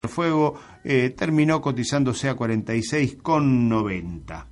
El 0.00 0.10
fuego 0.10 0.54
eh, 0.84 1.12
terminó 1.18 1.60
cotizándose 1.60 2.28
a 2.28 2.36
46,90, 2.36 4.44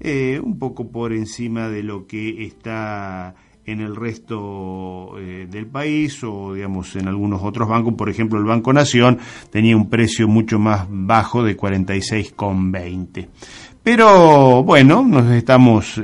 eh, 0.00 0.38
un 0.38 0.58
poco 0.58 0.90
por 0.90 1.14
encima 1.14 1.70
de 1.70 1.82
lo 1.82 2.06
que 2.06 2.44
está 2.44 3.34
en 3.64 3.80
el 3.80 3.96
resto 3.96 5.18
eh, 5.18 5.46
del 5.50 5.66
país 5.66 6.22
o 6.24 6.52
digamos 6.52 6.94
en 6.94 7.08
algunos 7.08 7.42
otros 7.42 7.70
bancos, 7.70 7.94
por 7.94 8.10
ejemplo 8.10 8.38
el 8.38 8.44
Banco 8.44 8.74
Nación 8.74 9.18
tenía 9.50 9.74
un 9.74 9.88
precio 9.88 10.28
mucho 10.28 10.58
más 10.58 10.86
bajo 10.90 11.42
de 11.42 11.56
46,20. 11.56 13.28
Pero 13.82 14.62
bueno, 14.62 15.02
nos 15.02 15.32
estamos 15.32 15.98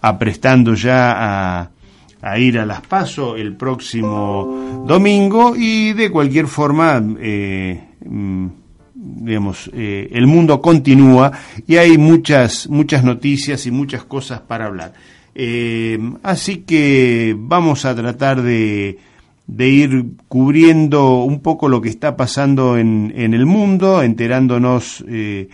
aprestando 0.00 0.72
ya 0.72 1.70
a, 2.22 2.38
ir 2.38 2.58
a 2.58 2.64
las 2.64 2.80
PASO 2.80 3.36
el 3.36 3.54
próximo 3.54 4.82
domingo 4.86 5.54
y 5.54 5.92
de 5.92 6.10
cualquier 6.10 6.46
forma 6.46 7.02
digamos, 9.00 9.70
eh, 9.72 10.08
el 10.12 10.26
mundo 10.26 10.60
continúa 10.60 11.30
y 11.66 11.76
hay 11.76 11.98
muchas, 11.98 12.68
muchas 12.68 13.04
noticias 13.04 13.66
y 13.66 13.70
muchas 13.70 14.04
cosas 14.04 14.40
para 14.40 14.66
hablar. 14.66 14.92
Eh, 15.34 15.98
así 16.24 16.58
que 16.58 17.36
vamos 17.38 17.84
a 17.84 17.94
tratar 17.94 18.42
de, 18.42 18.98
de, 19.46 19.68
ir 19.68 20.04
cubriendo 20.26 21.22
un 21.22 21.40
poco 21.40 21.68
lo 21.68 21.80
que 21.80 21.90
está 21.90 22.16
pasando 22.16 22.76
en, 22.76 23.12
en 23.14 23.34
el 23.34 23.46
mundo, 23.46 24.02
enterándonos 24.02 25.04
eh, 25.06 25.48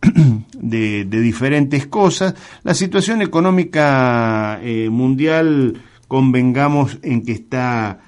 de, 0.52 1.04
diferentes 1.04 1.88
cosas. 1.88 2.36
La 2.62 2.74
situación 2.74 3.22
económica 3.22 4.60
mundial, 4.90 5.80
convengamos 6.06 6.98
en 7.02 7.24
que 7.24 7.32
está 7.32 7.98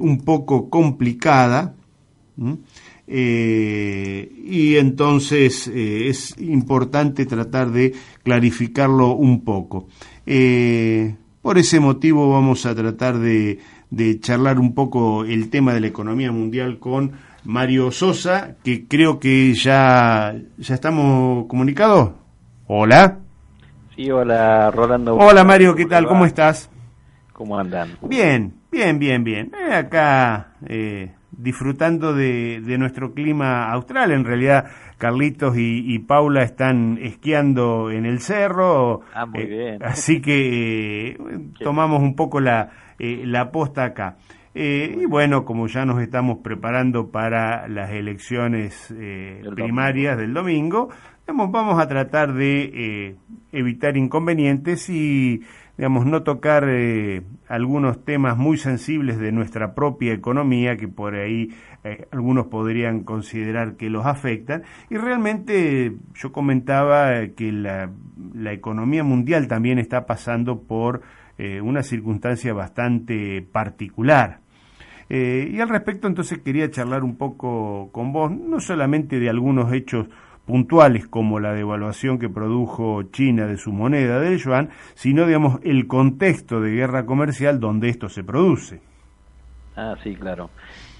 un 0.00 0.18
poco 0.18 0.68
complicada. 0.68 1.74
Eh, 3.06 4.32
y 4.46 4.76
entonces 4.76 5.68
eh, 5.68 6.08
es 6.08 6.38
importante 6.38 7.26
tratar 7.26 7.70
de 7.70 7.94
clarificarlo 8.22 9.14
un 9.14 9.44
poco. 9.44 9.88
Eh, 10.26 11.14
por 11.42 11.58
ese 11.58 11.80
motivo 11.80 12.30
vamos 12.30 12.64
a 12.64 12.74
tratar 12.74 13.18
de, 13.18 13.58
de, 13.90 14.18
charlar 14.20 14.58
un 14.58 14.74
poco 14.74 15.24
el 15.24 15.50
tema 15.50 15.74
de 15.74 15.80
la 15.80 15.88
economía 15.88 16.32
mundial 16.32 16.78
con 16.78 17.12
Mario 17.44 17.90
Sosa, 17.90 18.56
que 18.64 18.86
creo 18.88 19.20
que 19.20 19.52
ya, 19.52 20.34
ya 20.56 20.74
estamos 20.74 21.46
comunicados. 21.46 22.12
Hola. 22.66 23.18
Sí, 23.94 24.10
hola 24.10 24.70
Rolando. 24.70 25.16
Hola 25.16 25.44
Mario, 25.44 25.74
¿qué 25.74 25.84
tal? 25.84 26.06
¿Cómo 26.06 26.24
estás? 26.24 26.70
¿Cómo 27.34 27.58
andan? 27.58 27.98
Bien, 28.00 28.54
bien, 28.72 28.98
bien, 28.98 29.22
bien. 29.22 29.52
acá 29.70 30.54
disfrutando 31.38 32.14
de, 32.14 32.60
de, 32.60 32.78
nuestro 32.78 33.14
clima 33.14 33.70
austral. 33.70 34.12
En 34.12 34.24
realidad, 34.24 34.66
Carlitos 34.98 35.56
y, 35.56 35.94
y, 35.94 35.98
Paula 36.00 36.42
están 36.42 36.98
esquiando 37.00 37.90
en 37.90 38.06
el 38.06 38.20
cerro. 38.20 39.02
Ah, 39.14 39.26
muy 39.26 39.46
bien. 39.46 39.82
Así 39.84 40.20
que 40.20 41.08
eh, 41.08 41.18
tomamos 41.60 42.00
un 42.00 42.14
poco 42.16 42.40
la, 42.40 42.70
eh, 42.98 43.22
la 43.24 43.50
posta 43.50 43.84
acá. 43.84 44.16
Eh, 44.54 44.98
y 45.02 45.06
bueno, 45.06 45.44
como 45.44 45.66
ya 45.66 45.84
nos 45.84 46.00
estamos 46.00 46.38
preparando 46.38 47.10
para 47.10 47.66
las 47.66 47.90
elecciones 47.90 48.94
primarias 49.56 50.16
del 50.16 50.32
domingo, 50.32 50.90
vamos 51.26 51.80
a 51.80 51.88
tratar 51.88 52.32
de 52.34 53.16
evitar 53.50 53.96
inconvenientes 53.96 54.88
y 54.88 55.42
digamos, 55.76 56.06
no 56.06 56.22
tocar 56.22 56.64
eh, 56.68 57.22
algunos 57.48 58.04
temas 58.04 58.36
muy 58.36 58.56
sensibles 58.56 59.18
de 59.18 59.32
nuestra 59.32 59.74
propia 59.74 60.12
economía 60.12 60.76
que 60.76 60.86
por 60.86 61.14
ahí 61.14 61.52
eh, 61.82 62.06
algunos 62.12 62.46
podrían 62.46 63.02
considerar 63.02 63.76
que 63.76 63.90
los 63.90 64.06
afectan. 64.06 64.62
Y 64.88 64.96
realmente 64.96 65.94
yo 66.14 66.32
comentaba 66.32 67.26
que 67.36 67.50
la, 67.52 67.90
economía 68.52 69.02
mundial 69.02 69.48
también 69.48 69.78
está 69.78 70.06
pasando 70.06 70.62
por 70.62 71.02
eh, 71.38 71.60
una 71.60 71.82
circunstancia 71.82 72.52
bastante 72.52 73.42
particular. 73.42 74.40
y 75.08 75.60
al 75.60 75.68
respecto 75.68 76.06
entonces 76.08 76.38
quería 76.38 76.70
charlar 76.70 77.04
un 77.04 77.16
poco 77.16 77.90
con 77.92 78.12
vos, 78.12 78.30
no 78.30 78.60
solamente 78.60 79.18
de 79.18 79.28
algunos 79.28 79.72
hechos 79.72 80.06
puntuales 80.46 81.06
como 81.06 81.40
la 81.40 81.52
devaluación 81.52 82.18
que 82.18 82.28
produjo 82.28 83.02
China 83.04 83.46
de 83.46 83.56
su 83.56 83.72
moneda 83.72 84.20
del 84.20 84.38
yuan, 84.38 84.70
sino 84.94 85.26
digamos 85.26 85.60
el 85.62 85.86
contexto 85.86 86.60
de 86.60 86.72
guerra 86.72 87.06
comercial 87.06 87.60
donde 87.60 87.88
esto 87.88 88.08
se 88.08 88.24
produce. 88.24 88.80
Ah, 89.76 89.96
sí, 90.02 90.14
claro. 90.14 90.50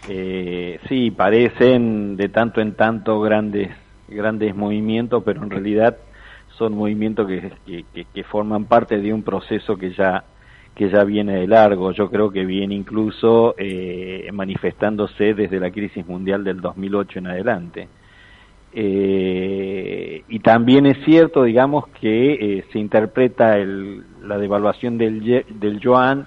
Eh, 0.09 0.79
sí, 0.89 1.11
parecen 1.11 2.17
de 2.17 2.29
tanto 2.29 2.61
en 2.61 2.75
tanto 2.75 3.21
grandes 3.21 3.71
grandes 4.09 4.55
movimientos, 4.55 5.23
pero 5.25 5.43
en 5.43 5.51
realidad 5.51 5.97
son 6.59 6.75
movimientos 6.75 7.27
que, 7.27 7.85
que, 8.13 8.25
forman 8.25 8.67
parte 8.67 8.99
de 8.99 9.13
un 9.13 9.23
proceso 9.23 9.77
que 9.77 9.93
ya 9.93 10.25
que 10.75 10.91
ya 10.91 11.05
viene 11.05 11.37
de 11.37 11.47
largo. 11.47 11.93
Yo 11.93 12.11
creo 12.11 12.31
que 12.31 12.45
viene 12.45 12.75
incluso 12.75 13.55
eh, 13.57 14.29
manifestándose 14.33 15.33
desde 15.35 15.61
la 15.61 15.71
crisis 15.71 16.05
mundial 16.07 16.43
del 16.43 16.61
2008 16.61 17.21
en 17.21 17.27
adelante. 17.29 17.89
Eh, 18.77 20.25
y 20.29 20.41
también 20.41 20.87
es 20.87 20.99
cierto, 21.05 21.45
digamos, 21.45 21.87
que 22.01 22.33
eh, 22.59 22.65
se 22.73 22.81
interpreta 22.81 23.57
el, 23.57 24.03
la 24.23 24.37
devaluación 24.37 24.99
del, 24.99 25.45
del 25.49 25.79
yuan 25.79 26.27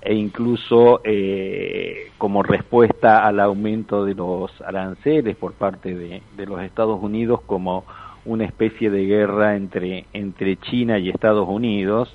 e 0.00 0.14
incluso 0.14 1.00
eh, 1.02 2.12
como 2.16 2.44
respuesta 2.44 3.26
al 3.26 3.40
aumento 3.40 4.04
de 4.04 4.14
los 4.14 4.48
aranceles 4.62 5.34
por 5.36 5.54
parte 5.54 5.92
de, 5.94 6.46
los 6.46 6.62
Estados 6.62 7.02
Unidos 7.02 7.40
como 7.46 7.84
una 8.24 8.44
especie 8.44 8.90
de 8.90 9.04
guerra 9.04 9.56
entre, 9.56 10.04
entre 10.12 10.56
China 10.56 10.98
y 10.98 11.08
Estados 11.08 11.48
Unidos. 11.48 12.14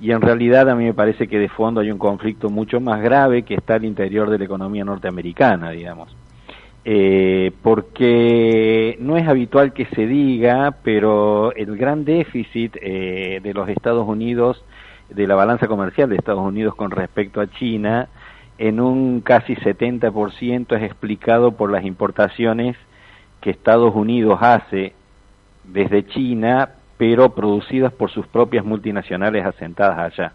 Y 0.00 0.10
en 0.10 0.20
realidad 0.20 0.68
a 0.68 0.74
mí 0.74 0.84
me 0.84 0.94
parece 0.94 1.28
que 1.28 1.38
de 1.38 1.48
fondo 1.48 1.80
hay 1.80 1.92
un 1.92 1.98
conflicto 1.98 2.50
mucho 2.50 2.80
más 2.80 3.00
grave 3.00 3.44
que 3.44 3.54
está 3.54 3.74
al 3.74 3.84
interior 3.84 4.28
de 4.30 4.38
la 4.38 4.44
economía 4.46 4.84
norteamericana, 4.84 5.70
digamos 5.70 6.12
eh, 6.84 7.52
porque 7.62 8.96
no 9.00 9.16
es 9.16 9.28
habitual 9.28 9.72
que 9.72 9.86
se 9.86 10.06
diga, 10.06 10.78
pero 10.82 11.54
el 11.54 11.76
gran 11.76 12.04
déficit 12.04 12.76
eh, 12.80 13.40
de 13.42 13.54
los 13.54 13.68
Estados 13.68 14.06
Unidos, 14.08 14.64
de 15.08 15.26
la 15.26 15.36
balanza 15.36 15.68
comercial 15.68 16.08
de 16.08 16.16
Estados 16.16 16.44
Unidos 16.44 16.74
con 16.74 16.90
respecto 16.90 17.40
a 17.40 17.46
China, 17.46 18.08
en 18.58 18.80
un 18.80 19.20
casi 19.20 19.54
70% 19.54 20.76
es 20.76 20.82
explicado 20.82 21.52
por 21.52 21.70
las 21.70 21.84
importaciones 21.84 22.76
que 23.40 23.50
Estados 23.50 23.94
Unidos 23.94 24.38
hace 24.40 24.92
desde 25.64 26.06
China, 26.06 26.70
pero 26.96 27.30
producidas 27.30 27.92
por 27.92 28.10
sus 28.10 28.26
propias 28.26 28.64
multinacionales 28.64 29.44
asentadas 29.44 29.98
allá. 29.98 30.32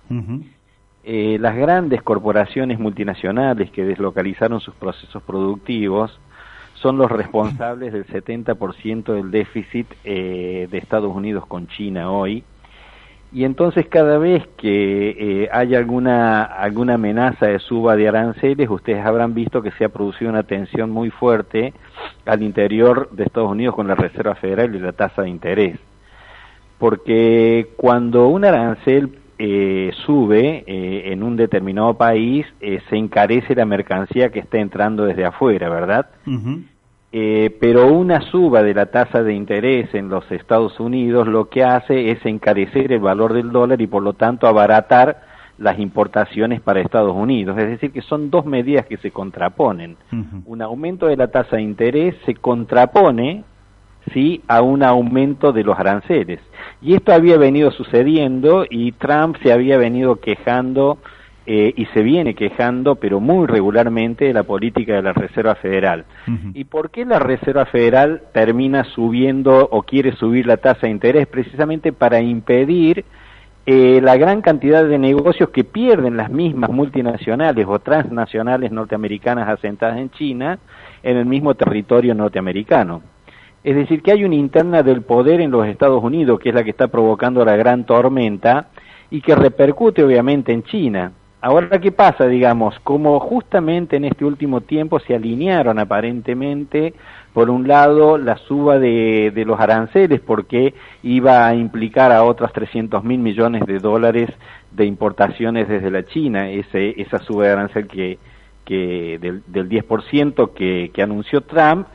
eh, 1.03 1.37
las 1.39 1.55
grandes 1.55 2.01
corporaciones 2.01 2.79
multinacionales 2.79 3.71
que 3.71 3.85
deslocalizaron 3.85 4.59
sus 4.59 4.75
procesos 4.75 5.23
productivos 5.23 6.19
son 6.81 6.97
los 6.97 7.11
responsables 7.11 7.93
del 7.93 8.05
70% 8.05 9.13
del 9.13 9.31
déficit 9.31 9.87
eh, 10.03 10.67
de 10.69 10.77
Estados 10.77 11.15
Unidos 11.15 11.45
con 11.45 11.67
China 11.67 12.11
hoy. 12.11 12.43
Y 13.33 13.43
entonces 13.43 13.87
cada 13.87 14.17
vez 14.17 14.47
que 14.57 15.09
eh, 15.43 15.49
hay 15.51 15.75
alguna, 15.75 16.43
alguna 16.43 16.93
amenaza 16.93 17.47
de 17.47 17.59
suba 17.59 17.97
de 17.97 18.07
aranceles, 18.07 18.69
ustedes 18.69 19.05
habrán 19.05 19.33
visto 19.33 19.61
que 19.61 19.71
se 19.71 19.83
ha 19.83 19.89
producido 19.89 20.29
una 20.31 20.43
tensión 20.43 20.91
muy 20.91 21.09
fuerte 21.09 21.73
al 22.25 22.41
interior 22.41 23.09
de 23.11 23.25
Estados 23.25 23.51
Unidos 23.51 23.75
con 23.75 23.87
la 23.87 23.95
Reserva 23.95 24.35
Federal 24.35 24.73
y 24.73 24.79
la 24.79 24.93
tasa 24.93 25.23
de 25.23 25.29
interés. 25.29 25.77
Porque 26.77 27.71
cuando 27.75 28.27
un 28.27 28.45
arancel 28.45 29.17
eh, 29.39 29.91
sube 30.05 30.63
eh, 30.65 31.11
en 31.11 31.23
un 31.23 31.35
determinado 31.35 31.93
país, 31.95 32.45
eh, 32.59 32.79
se 32.89 32.97
encarece 32.97 33.55
la 33.55 33.65
mercancía 33.65 34.29
que 34.29 34.39
está 34.39 34.57
entrando 34.57 35.05
desde 35.05 35.25
afuera, 35.25 35.69
¿verdad? 35.69 36.07
eh, 37.11 37.55
pero 37.59 37.87
una 37.87 38.21
suba 38.21 38.63
de 38.63 38.73
la 38.73 38.87
tasa 38.87 39.23
de 39.23 39.33
interés 39.33 39.93
en 39.95 40.09
los 40.09 40.29
Estados 40.31 40.79
Unidos 40.79 41.27
lo 41.27 41.49
que 41.49 41.63
hace 41.63 42.11
es 42.11 42.25
encarecer 42.25 42.91
el 42.91 42.99
valor 42.99 43.33
del 43.33 43.51
dólar 43.51 43.81
y 43.81 43.87
por 43.87 44.03
lo 44.03 44.13
tanto 44.13 44.45
abaratar 44.45 45.21
las 45.57 45.79
importaciones 45.79 46.61
para 46.61 46.81
Estados 46.81 47.15
Unidos. 47.15 47.57
Es 47.57 47.67
decir, 47.67 47.91
que 47.91 48.01
son 48.01 48.29
dos 48.29 48.45
medidas 48.45 48.85
que 48.85 48.97
se 48.97 49.11
contraponen. 49.11 49.97
Un 50.45 50.61
aumento 50.61 51.07
de 51.07 51.17
la 51.17 51.29
tasa 51.29 51.55
de 51.55 51.63
interés 51.63 52.15
se 52.25 52.35
contrapone 52.35 53.43
¿sí? 54.13 54.41
a 54.47 54.61
un 54.61 54.83
aumento 54.83 55.51
de 55.51 55.63
los 55.63 55.77
aranceles. 55.77 56.39
Y 56.81 56.93
esto 56.93 57.13
había 57.13 57.37
venido 57.37 57.71
sucediendo 57.71 58.65
y 58.69 58.91
Trump 58.93 59.37
se 59.41 59.51
había 59.51 59.77
venido 59.77 60.17
quejando 60.17 60.99
eh, 61.49 61.73
y 61.77 61.85
se 61.87 62.03
viene 62.03 62.35
quejando, 62.35 62.95
pero 62.95 63.21
muy 63.21 63.47
regularmente, 63.47 64.25
de 64.25 64.33
la 64.33 64.43
política 64.43 64.95
de 64.95 65.01
la 65.01 65.13
Reserva 65.13 65.55
Federal. 65.55 66.03
¿Y 66.53 66.65
por 66.65 66.91
qué 66.91 67.05
la 67.05 67.19
Reserva 67.19 67.65
Federal 67.65 68.23
termina 68.33 68.83
subiendo 68.83 69.65
o 69.71 69.83
quiere 69.83 70.13
subir 70.17 70.45
la 70.45 70.57
tasa 70.57 70.81
de 70.81 70.89
interés? 70.89 71.25
Precisamente 71.25 71.93
para 71.93 72.19
impedir 72.19 73.05
eh, 73.65 74.01
la 74.01 74.17
gran 74.17 74.41
cantidad 74.41 74.85
de 74.85 74.97
negocios 74.97 75.49
que 75.49 75.63
pierden 75.63 76.17
las 76.17 76.29
mismas 76.29 76.69
multinacionales 76.69 77.65
o 77.67 77.79
transnacionales 77.79 78.71
norteamericanas 78.73 79.47
asentadas 79.47 79.97
en 79.99 80.09
China 80.11 80.59
en 81.01 81.15
el 81.15 81.25
mismo 81.25 81.55
territorio 81.55 82.13
norteamericano. 82.13 83.01
Es 83.63 83.75
decir, 83.75 84.01
que 84.01 84.11
hay 84.11 84.23
una 84.23 84.35
interna 84.35 84.83
del 84.83 85.01
poder 85.01 85.41
en 85.41 85.51
los 85.51 85.67
Estados 85.67 86.03
Unidos, 86.03 86.39
que 86.39 86.49
es 86.49 86.55
la 86.55 86.63
que 86.63 86.69
está 86.69 86.87
provocando 86.87 87.43
la 87.43 87.55
gran 87.55 87.85
tormenta 87.85 88.67
y 89.09 89.21
que 89.21 89.35
repercute 89.35 90.03
obviamente 90.03 90.53
en 90.53 90.63
China. 90.63 91.11
Ahora, 91.39 91.79
¿qué 91.79 91.91
pasa, 91.91 92.27
digamos? 92.27 92.79
Como 92.83 93.19
justamente 93.19 93.95
en 93.97 94.05
este 94.05 94.25
último 94.25 94.61
tiempo 94.61 94.99
se 94.99 95.15
alinearon 95.15 95.79
aparentemente 95.79 96.93
por 97.37 97.51
un 97.51 97.67
lado, 97.67 98.17
la 98.17 98.35
suba 98.35 98.79
de, 98.79 99.31
los 99.45 99.59
aranceles, 99.59 100.19
porque 100.21 100.73
iba 101.03 101.45
a 101.45 101.53
implicar 101.53 102.11
a 102.11 102.23
otros 102.23 102.51
300 102.51 103.03
mil 103.03 103.19
millones 103.19 103.63
de 103.67 103.77
dólares 103.77 104.31
de 104.71 104.85
importaciones 104.85 105.67
desde 105.67 105.91
la 105.91 106.03
China, 106.03 106.49
ese, 106.49 106.99
esa 106.99 107.19
suba 107.19 107.45
de 107.45 107.51
arancel 107.51 107.87
que, 107.87 108.17
que 108.65 109.19
del, 109.21 109.43
del 109.45 109.69
10% 109.69 110.51
que, 110.55 110.89
que 110.91 111.03
anunció 111.03 111.41
Trump, 111.41 111.85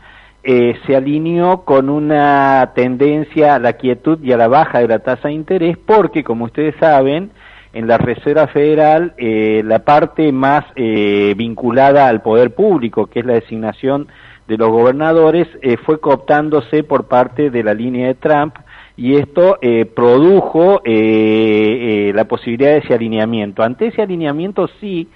eh, 0.44 0.76
se 0.86 0.96
alineó 0.96 1.64
con 1.64 1.88
una 1.88 2.72
tendencia 2.74 3.54
a 3.54 3.58
la 3.58 3.74
quietud 3.74 4.18
y 4.22 4.32
a 4.32 4.36
la 4.36 4.48
baja 4.48 4.80
de 4.80 4.88
la 4.88 5.00
tasa 5.00 5.28
de 5.28 5.34
interés, 5.34 5.76
porque, 5.78 6.24
como 6.24 6.46
ustedes 6.46 6.74
saben, 6.80 7.30
en 7.72 7.86
la 7.86 7.98
Reserva 7.98 8.48
Federal 8.48 9.14
eh, 9.16 9.62
la 9.64 9.80
parte 9.80 10.30
más 10.32 10.64
eh, 10.76 11.34
vinculada 11.36 12.08
al 12.08 12.22
poder 12.22 12.54
público, 12.54 13.06
que 13.06 13.20
es 13.20 13.26
la 13.26 13.34
designación 13.34 14.08
de 14.48 14.58
los 14.58 14.70
gobernadores 14.70 15.48
eh, 15.62 15.76
fue 15.78 16.00
cooptándose 16.00 16.82
por 16.82 17.08
parte 17.08 17.50
de 17.50 17.62
la 17.62 17.74
línea 17.74 18.08
de 18.08 18.14
Trump 18.14 18.54
y 18.96 19.16
esto 19.16 19.58
eh, 19.62 19.86
produjo 19.86 20.82
eh, 20.84 22.12
la 22.14 22.24
posibilidad 22.24 22.72
de 22.72 22.78
ese 22.78 22.94
alineamiento. 22.94 23.62
Ante 23.62 23.86
ese 23.86 24.02
alineamiento 24.02 24.68
sí, 24.80 25.08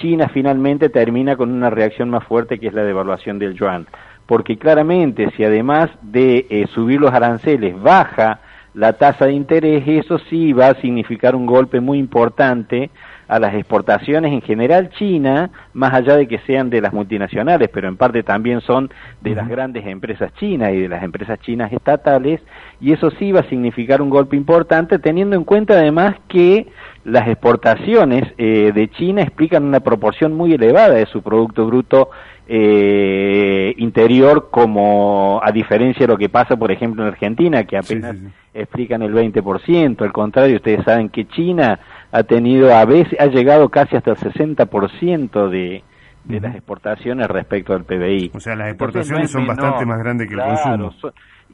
China 0.00 0.28
finalmente 0.32 0.88
termina 0.88 1.36
con 1.36 1.50
una 1.50 1.70
reacción 1.70 2.10
más 2.10 2.24
fuerte 2.24 2.58
que 2.58 2.66
es 2.66 2.74
la 2.74 2.84
devaluación 2.84 3.38
del 3.38 3.54
yuan, 3.54 3.86
porque 4.26 4.58
claramente 4.58 5.30
si 5.36 5.44
además 5.44 5.90
de 6.00 6.68
subir 6.72 7.00
los 7.00 7.12
aranceles 7.12 7.80
baja 7.80 8.40
la 8.74 8.94
tasa 8.94 9.26
de 9.26 9.32
interés, 9.32 9.84
eso 9.86 10.18
sí 10.30 10.52
va 10.52 10.68
a 10.68 10.80
significar 10.80 11.36
un 11.36 11.46
golpe 11.46 11.80
muy 11.80 11.98
importante 11.98 12.90
a 13.32 13.38
las 13.38 13.54
exportaciones 13.54 14.30
en 14.30 14.42
general 14.42 14.90
China, 14.90 15.50
más 15.72 15.94
allá 15.94 16.18
de 16.18 16.28
que 16.28 16.38
sean 16.40 16.68
de 16.68 16.82
las 16.82 16.92
multinacionales, 16.92 17.70
pero 17.72 17.88
en 17.88 17.96
parte 17.96 18.22
también 18.22 18.60
son 18.60 18.90
de 19.22 19.34
las 19.34 19.48
grandes 19.48 19.86
empresas 19.86 20.34
chinas 20.34 20.74
y 20.74 20.80
de 20.80 20.88
las 20.90 21.02
empresas 21.02 21.40
chinas 21.40 21.72
estatales, 21.72 22.42
y 22.78 22.92
eso 22.92 23.10
sí 23.12 23.32
va 23.32 23.40
a 23.40 23.48
significar 23.48 24.02
un 24.02 24.10
golpe 24.10 24.36
importante, 24.36 24.98
teniendo 24.98 25.34
en 25.34 25.44
cuenta 25.44 25.72
además 25.72 26.16
que 26.28 26.66
las 27.04 27.26
exportaciones 27.26 28.22
eh, 28.36 28.70
de 28.74 28.90
China 28.90 29.22
explican 29.22 29.64
una 29.64 29.80
proporción 29.80 30.34
muy 30.34 30.52
elevada 30.52 30.96
de 30.96 31.06
su 31.06 31.22
Producto 31.22 31.64
Bruto 31.64 32.10
eh, 32.46 33.72
interior, 33.78 34.50
como 34.50 35.40
a 35.42 35.50
diferencia 35.52 36.06
de 36.06 36.12
lo 36.12 36.18
que 36.18 36.28
pasa, 36.28 36.56
por 36.56 36.70
ejemplo, 36.70 37.02
en 37.02 37.08
Argentina, 37.08 37.64
que 37.64 37.78
apenas 37.78 38.14
explican 38.52 39.00
el 39.00 39.14
20%. 39.14 40.02
Al 40.02 40.12
contrario, 40.12 40.56
ustedes 40.56 40.84
saben 40.84 41.08
que 41.08 41.26
China 41.28 41.80
ha 42.12 42.22
tenido 42.22 42.74
a 42.74 42.84
veces, 42.84 43.18
ha 43.18 43.26
llegado 43.26 43.70
casi 43.70 43.96
hasta 43.96 44.10
el 44.10 44.16
60% 44.18 45.48
de, 45.48 45.82
de 46.24 46.40
las 46.40 46.54
exportaciones 46.54 47.26
respecto 47.26 47.72
al 47.72 47.84
PBI. 47.84 48.32
O 48.34 48.40
sea, 48.40 48.54
las 48.54 48.68
exportaciones 48.68 49.30
son 49.30 49.46
bastante 49.46 49.84
más 49.86 49.98
grandes 49.98 50.28
que 50.28 50.34
el 50.34 50.40
consumo. 50.40 50.92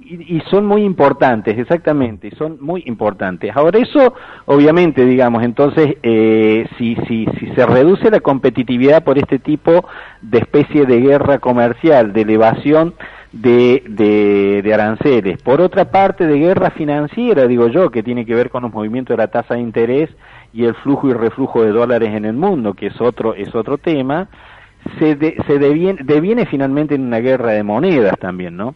y, 0.01 0.41
son 0.51 0.67
muy 0.67 0.83
importantes, 0.83 1.57
exactamente, 1.59 2.31
son 2.37 2.59
muy 2.61 2.83
importantes. 2.87 3.57
Ahora, 3.57 3.79
eso, 3.79 4.15
obviamente, 4.47 5.05
digamos, 5.05 5.43
entonces, 5.43 5.97
eh, 6.03 6.69
si, 6.77 6.97
si, 7.07 7.27
si 7.39 7.47
se 7.55 7.65
reduce 7.65 8.11
la 8.11 8.21
competitividad 8.21 9.05
por 9.05 9.17
este 9.17 9.39
tipo 9.39 9.89
de 10.21 10.39
especie 10.39 10.87
de 10.87 11.01
guerra 11.01 11.39
comercial, 11.39 12.13
de 12.13 12.23
elevación 12.23 12.95
de, 13.33 13.83
de, 13.89 14.63
de, 14.63 14.75
aranceles. 14.75 15.41
Por 15.43 15.61
otra 15.61 15.91
parte, 15.91 16.27
de 16.27 16.39
guerra 16.39 16.71
financiera, 16.71 17.47
digo 17.47 17.69
yo, 17.69 17.91
que 17.91 18.03
tiene 18.03 18.25
que 18.25 18.35
ver 18.35 18.51
con 18.51 18.63
los 18.63 18.73
movimientos 18.73 19.17
de 19.17 19.23
la 19.23 19.29
tasa 19.29 19.55
de 19.55 19.61
interés 19.61 20.11
y 20.53 20.65
el 20.65 20.75
flujo 20.75 21.09
y 21.09 21.13
reflujo 21.13 21.63
de 21.63 21.71
dólares 21.71 22.11
en 22.15 22.25
el 22.25 22.35
mundo, 22.35 22.75
que 22.75 22.87
es 22.87 23.01
otro, 23.01 23.35
es 23.35 23.55
otro 23.55 23.79
tema, 23.79 24.29
se, 24.99 25.17
se 25.47 25.59
deviene, 25.59 26.01
deviene, 26.05 26.47
finalmente 26.47 26.95
en 26.95 27.07
una 27.07 27.19
guerra 27.19 27.53
de 27.53 27.63
monedas 27.63 28.19
también, 28.19 28.57
¿no? 28.57 28.75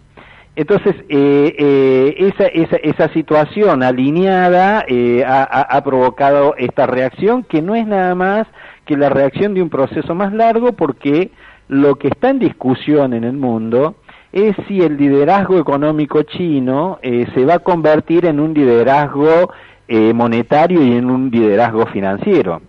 Entonces, 0.54 0.94
eh, 1.08 1.54
eh, 1.58 2.14
esa, 2.19 2.46
esa, 2.46 2.76
esa, 2.76 3.08
situación 3.14 3.82
alineada 3.82 4.84
eh, 4.86 5.24
ha, 5.26 5.44
ha, 5.44 5.82
provocado 5.82 6.54
esta 6.58 6.86
reacción, 6.86 7.42
que 7.42 7.62
no 7.62 7.74
es 7.74 7.86
nada 7.86 8.14
más 8.14 8.46
que 8.84 8.98
la 8.98 9.08
reacción 9.08 9.54
de 9.54 9.62
un 9.62 9.70
proceso 9.70 10.14
más 10.14 10.34
largo, 10.34 10.72
porque 10.74 11.30
lo 11.69 11.94
que 11.94 12.08
está 12.08 12.28
en 12.28 12.38
discusión 12.38 13.14
en 13.14 13.24
el 13.24 13.32
mundo 13.32 13.96
es 14.32 14.56
si 14.66 14.80
el 14.80 14.96
liderazgo 14.96 15.58
económico 15.58 16.22
chino 16.22 16.98
eh, 17.02 17.26
se 17.34 17.44
va 17.44 17.54
a 17.54 17.58
convertir 17.58 18.24
en 18.26 18.40
un 18.40 18.54
liderazgo 18.54 19.52
eh, 19.94 20.14
monetario 20.14 20.82
y 20.82 20.92
en 20.96 21.10
un 21.10 21.30
liderazgo 21.30 21.84
financiero. 21.84 22.62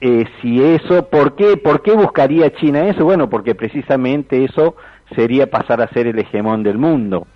Eh, 0.00 0.24
si 0.40 0.62
eso, 0.62 1.08
¿por 1.10 1.34
qué, 1.34 1.56
¿por 1.56 1.82
qué 1.82 1.90
buscaría 1.90 2.54
China 2.54 2.86
eso? 2.86 3.04
Bueno, 3.04 3.28
porque 3.28 3.56
precisamente 3.56 4.44
eso 4.44 4.76
sería 5.16 5.50
pasar 5.50 5.82
a 5.82 5.88
ser 5.88 6.06
el 6.06 6.20
hegemón 6.20 6.62
del 6.62 6.78
mundo. 6.78 7.26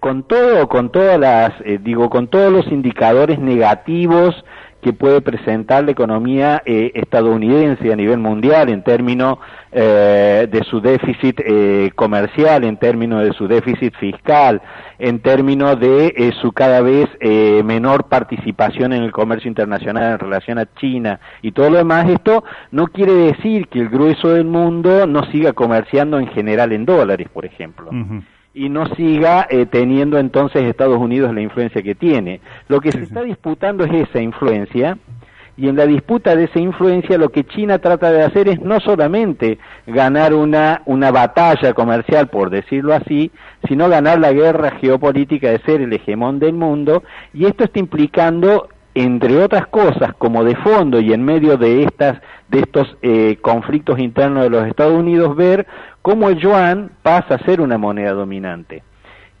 con 0.00 0.22
todo, 0.22 0.66
con 0.68 0.90
todas 0.90 1.20
las, 1.20 1.52
digo, 1.82 2.08
con 2.08 2.28
todos 2.28 2.50
los 2.50 2.66
indicadores 2.72 3.38
negativos 3.38 4.34
que 4.82 4.92
puede 4.92 5.20
presentar 5.20 5.84
la 5.84 5.92
economía 5.92 6.62
eh, 6.66 6.90
estadounidense 6.94 7.92
a 7.92 7.96
nivel 7.96 8.18
mundial 8.18 8.68
en 8.68 8.82
términos 8.82 9.38
eh, 9.72 10.46
de 10.50 10.64
su 10.64 10.80
déficit 10.80 11.40
eh, 11.44 11.90
comercial, 11.94 12.64
en 12.64 12.76
términos 12.76 13.24
de 13.24 13.32
su 13.32 13.48
déficit 13.48 13.94
fiscal, 13.96 14.60
en 14.98 15.20
términos 15.20 15.80
de 15.80 16.32
su 16.40 16.52
cada 16.52 16.80
vez 16.80 17.08
menor 17.64 18.04
participación 18.04 18.92
en 18.92 19.02
el 19.02 19.12
comercio 19.12 19.48
internacional 19.48 20.12
en 20.12 20.18
relación 20.18 20.58
a 20.58 20.66
China 20.74 21.18
y 21.40 21.52
todo 21.52 21.70
lo 21.70 21.78
demás, 21.78 22.08
esto 22.08 22.44
no 22.70 22.86
quiere 22.86 23.12
decir 23.12 23.68
que 23.68 23.80
el 23.80 23.88
grueso 23.88 24.28
del 24.28 24.44
mundo 24.44 25.06
no 25.06 25.24
siga 25.32 25.52
comerciando 25.52 26.18
en 26.18 26.28
general 26.28 26.72
en 26.72 26.84
dólares, 26.84 27.28
por 27.32 27.44
ejemplo 27.44 27.90
y 28.54 28.68
no 28.68 28.86
siga 28.94 29.46
eh, 29.48 29.66
teniendo 29.66 30.18
entonces 30.18 30.62
Estados 30.64 30.98
Unidos 30.98 31.34
la 31.34 31.40
influencia 31.40 31.82
que 31.82 31.94
tiene. 31.94 32.40
Lo 32.68 32.80
que 32.80 32.92
se 32.92 33.02
está 33.02 33.22
disputando 33.22 33.84
es 33.84 34.08
esa 34.08 34.20
influencia 34.20 34.98
y 35.62 35.68
en 35.68 35.76
la 35.76 35.86
disputa 35.86 36.34
de 36.34 36.44
esa 36.44 36.58
influencia 36.58 37.16
lo 37.16 37.28
que 37.28 37.44
China 37.44 37.78
trata 37.78 38.10
de 38.10 38.24
hacer 38.24 38.48
es 38.48 38.60
no 38.60 38.80
solamente 38.80 39.60
ganar 39.86 40.34
una, 40.34 40.82
una 40.86 41.12
batalla 41.12 41.72
comercial, 41.72 42.26
por 42.26 42.50
decirlo 42.50 42.92
así, 42.92 43.30
sino 43.68 43.88
ganar 43.88 44.18
la 44.18 44.32
guerra 44.32 44.72
geopolítica 44.80 45.50
de 45.50 45.60
ser 45.60 45.80
el 45.80 45.92
hegemón 45.92 46.40
del 46.40 46.54
mundo 46.54 47.04
y 47.32 47.46
esto 47.46 47.62
está 47.62 47.78
implicando 47.78 48.66
entre 48.96 49.40
otras 49.40 49.68
cosas, 49.68 50.12
como 50.18 50.42
de 50.42 50.56
fondo 50.56 50.98
y 50.98 51.12
en 51.12 51.24
medio 51.24 51.56
de 51.56 51.84
estas 51.84 52.20
de 52.48 52.58
estos 52.58 52.96
eh, 53.00 53.38
conflictos 53.40 54.00
internos 54.00 54.42
de 54.42 54.50
los 54.50 54.66
Estados 54.66 54.98
Unidos, 54.98 55.36
ver 55.36 55.68
cómo 56.02 56.28
el 56.28 56.38
yuan 56.38 56.90
pasa 57.04 57.36
a 57.36 57.44
ser 57.44 57.60
una 57.60 57.78
moneda 57.78 58.14
dominante. 58.14 58.82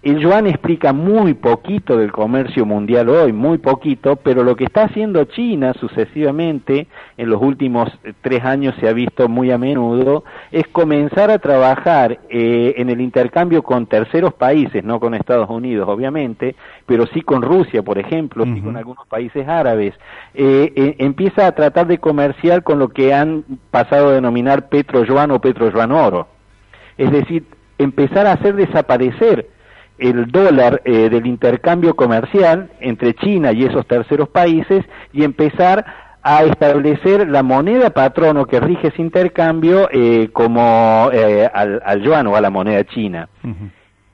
El 0.02 0.18
yuan 0.18 0.48
explica 0.48 0.92
muy 0.92 1.34
poquito 1.34 1.96
del 1.96 2.10
comercio 2.10 2.66
mundial 2.66 3.08
hoy, 3.08 3.32
muy 3.32 3.58
poquito, 3.58 4.16
pero 4.16 4.42
lo 4.42 4.56
que 4.56 4.64
está 4.64 4.82
haciendo 4.84 5.22
China 5.26 5.74
sucesivamente, 5.74 6.88
en 7.16 7.30
los 7.30 7.40
últimos 7.40 7.88
eh, 8.02 8.12
tres 8.20 8.44
años 8.44 8.74
se 8.80 8.88
ha 8.88 8.92
visto 8.92 9.28
muy 9.28 9.52
a 9.52 9.58
menudo, 9.58 10.24
es 10.50 10.66
comenzar 10.66 11.30
a 11.30 11.38
trabajar 11.38 12.18
eh, 12.30 12.74
en 12.78 12.90
el 12.90 13.00
intercambio 13.00 13.62
con 13.62 13.86
terceros 13.86 14.34
países, 14.34 14.82
no 14.82 14.98
con 14.98 15.14
Estados 15.14 15.48
Unidos 15.48 15.88
obviamente, 15.88 16.56
pero 16.84 17.06
sí 17.06 17.20
con 17.22 17.40
Rusia, 17.40 17.84
por 17.84 17.96
ejemplo, 17.96 18.44
y 18.44 18.60
con 18.60 18.76
algunos 18.76 19.06
países 19.06 19.46
árabes. 19.46 19.94
Eh, 20.34 20.96
empieza 20.98 21.46
a 21.46 21.52
tratar 21.52 21.86
de 21.86 21.98
comerciar 21.98 22.64
con 22.64 22.80
lo 22.80 22.88
que 22.88 23.14
han 23.14 23.44
pasado 23.70 24.08
a 24.08 24.14
denominar 24.14 24.68
petro-yuan 24.68 25.30
o 25.30 25.40
petro-yuan 25.40 25.92
oro. 25.92 26.26
Es 26.98 27.12
decir, 27.12 27.44
empezar 27.78 28.26
a 28.26 28.32
hacer 28.32 28.56
desaparecer 28.56 29.46
el 29.98 30.30
dólar 30.30 30.82
eh, 30.84 31.08
del 31.08 31.26
intercambio 31.26 31.94
comercial 31.94 32.70
entre 32.80 33.14
China 33.14 33.52
y 33.52 33.64
esos 33.64 33.86
terceros 33.86 34.28
países 34.28 34.84
y 35.12 35.24
empezar 35.24 35.84
a 36.22 36.44
establecer 36.44 37.28
la 37.28 37.42
moneda 37.42 37.90
patrono 37.90 38.46
que 38.46 38.60
rige 38.60 38.88
ese 38.88 39.02
intercambio 39.02 39.88
eh, 39.90 40.30
como 40.32 41.10
eh, 41.12 41.50
al, 41.52 41.82
al, 41.84 42.02
yuan 42.02 42.26
o 42.28 42.36
a 42.36 42.40
la 42.40 42.50
moneda 42.50 42.84
china. 42.84 43.28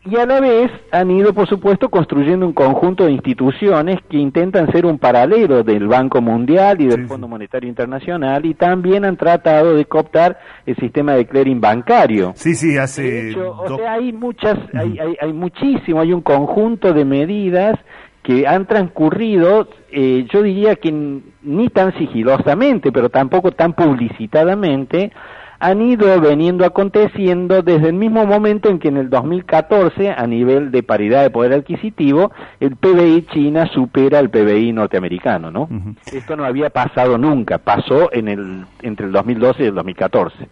Y 0.09 0.17
a 0.17 0.25
la 0.25 0.41
vez 0.41 0.71
han 0.91 1.11
ido, 1.11 1.35
por 1.35 1.47
supuesto, 1.49 1.91
construyendo 1.91 2.47
un 2.47 2.55
conjunto 2.55 3.05
de 3.05 3.12
instituciones 3.12 3.99
que 4.09 4.17
intentan 4.17 4.71
ser 4.73 4.87
un 4.87 4.99
paralelo 4.99 5.62
del 5.62 5.87
Banco 5.87 6.23
Mundial 6.23 6.81
y 6.81 6.87
del 6.87 7.07
Fondo 7.07 7.29
Monetario 7.29 7.69
Internacional 7.69 8.47
y 8.47 8.55
también 8.55 9.05
han 9.05 9.19
tratado 9.19 9.75
de 9.75 9.85
cooptar 9.85 10.38
el 10.65 10.77
sistema 10.77 11.12
de 11.12 11.27
clearing 11.27 11.61
bancario. 11.61 12.33
Sí, 12.37 12.55
sí, 12.55 12.79
hace... 12.79 13.37
o 13.38 13.77
sea, 13.77 13.95
hay 13.95 14.12
muchas, 14.15 14.57
hay, 14.73 14.99
hay, 14.99 15.17
hay 15.21 15.33
muchísimo, 15.35 16.00
hay 16.00 16.15
un 16.15 16.23
conjunto 16.23 16.95
de 16.95 17.05
medidas 17.05 17.79
que 18.23 18.47
han 18.47 18.67
transcurrido, 18.67 19.69
eh, 19.91 20.27
yo 20.33 20.43
diría 20.43 20.77
que 20.77 20.91
ni 21.43 21.69
tan 21.69 21.97
sigilosamente, 21.99 22.93
pero 22.93 23.11
tampoco 23.11 23.53
tan 23.53 23.75
publicitadamente, 23.75 25.12
han 25.61 25.83
ido 25.83 26.21
veniendo 26.21 26.65
aconteciendo 26.65 27.62
desde 27.62 27.88
el 27.88 27.95
mismo 27.95 28.25
momento 28.27 28.69
en 28.69 28.79
que 28.79 28.88
en 28.88 28.97
el 28.97 29.11
2014, 29.11 30.11
a 30.11 30.27
nivel 30.27 30.71
de 30.71 30.83
paridad 30.83 31.23
de 31.23 31.31
poder 31.31 31.53
adquisitivo, 31.53 32.33
el 32.61 32.77
PBI 32.77 33.27
China 33.33 33.67
supera 33.73 34.21
el 34.21 34.31
PBI 34.31 34.73
norteamericano, 34.73 35.50
¿no? 35.50 35.69
Esto 36.12 36.37
no 36.37 36.45
había 36.45 36.71
pasado 36.71 37.19
nunca, 37.19 37.59
pasó 37.59 38.12
en 38.12 38.29
el 38.29 38.65
entre 38.83 39.07
el 39.07 39.12
2012 39.12 39.62
y 39.62 39.67
el 39.67 39.75
2014. 39.75 40.49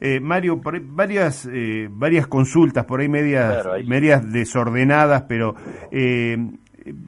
eh, 0.00 0.20
Mario, 0.20 0.60
por 0.60 0.80
varias 0.80 1.48
eh, 1.52 1.88
varias 1.90 2.26
consultas, 2.26 2.84
por 2.84 3.00
ahí 3.00 3.08
medias 3.08 3.64
medias 3.86 4.32
desordenadas, 4.32 5.22
pero 5.28 5.54
eh, 5.90 6.36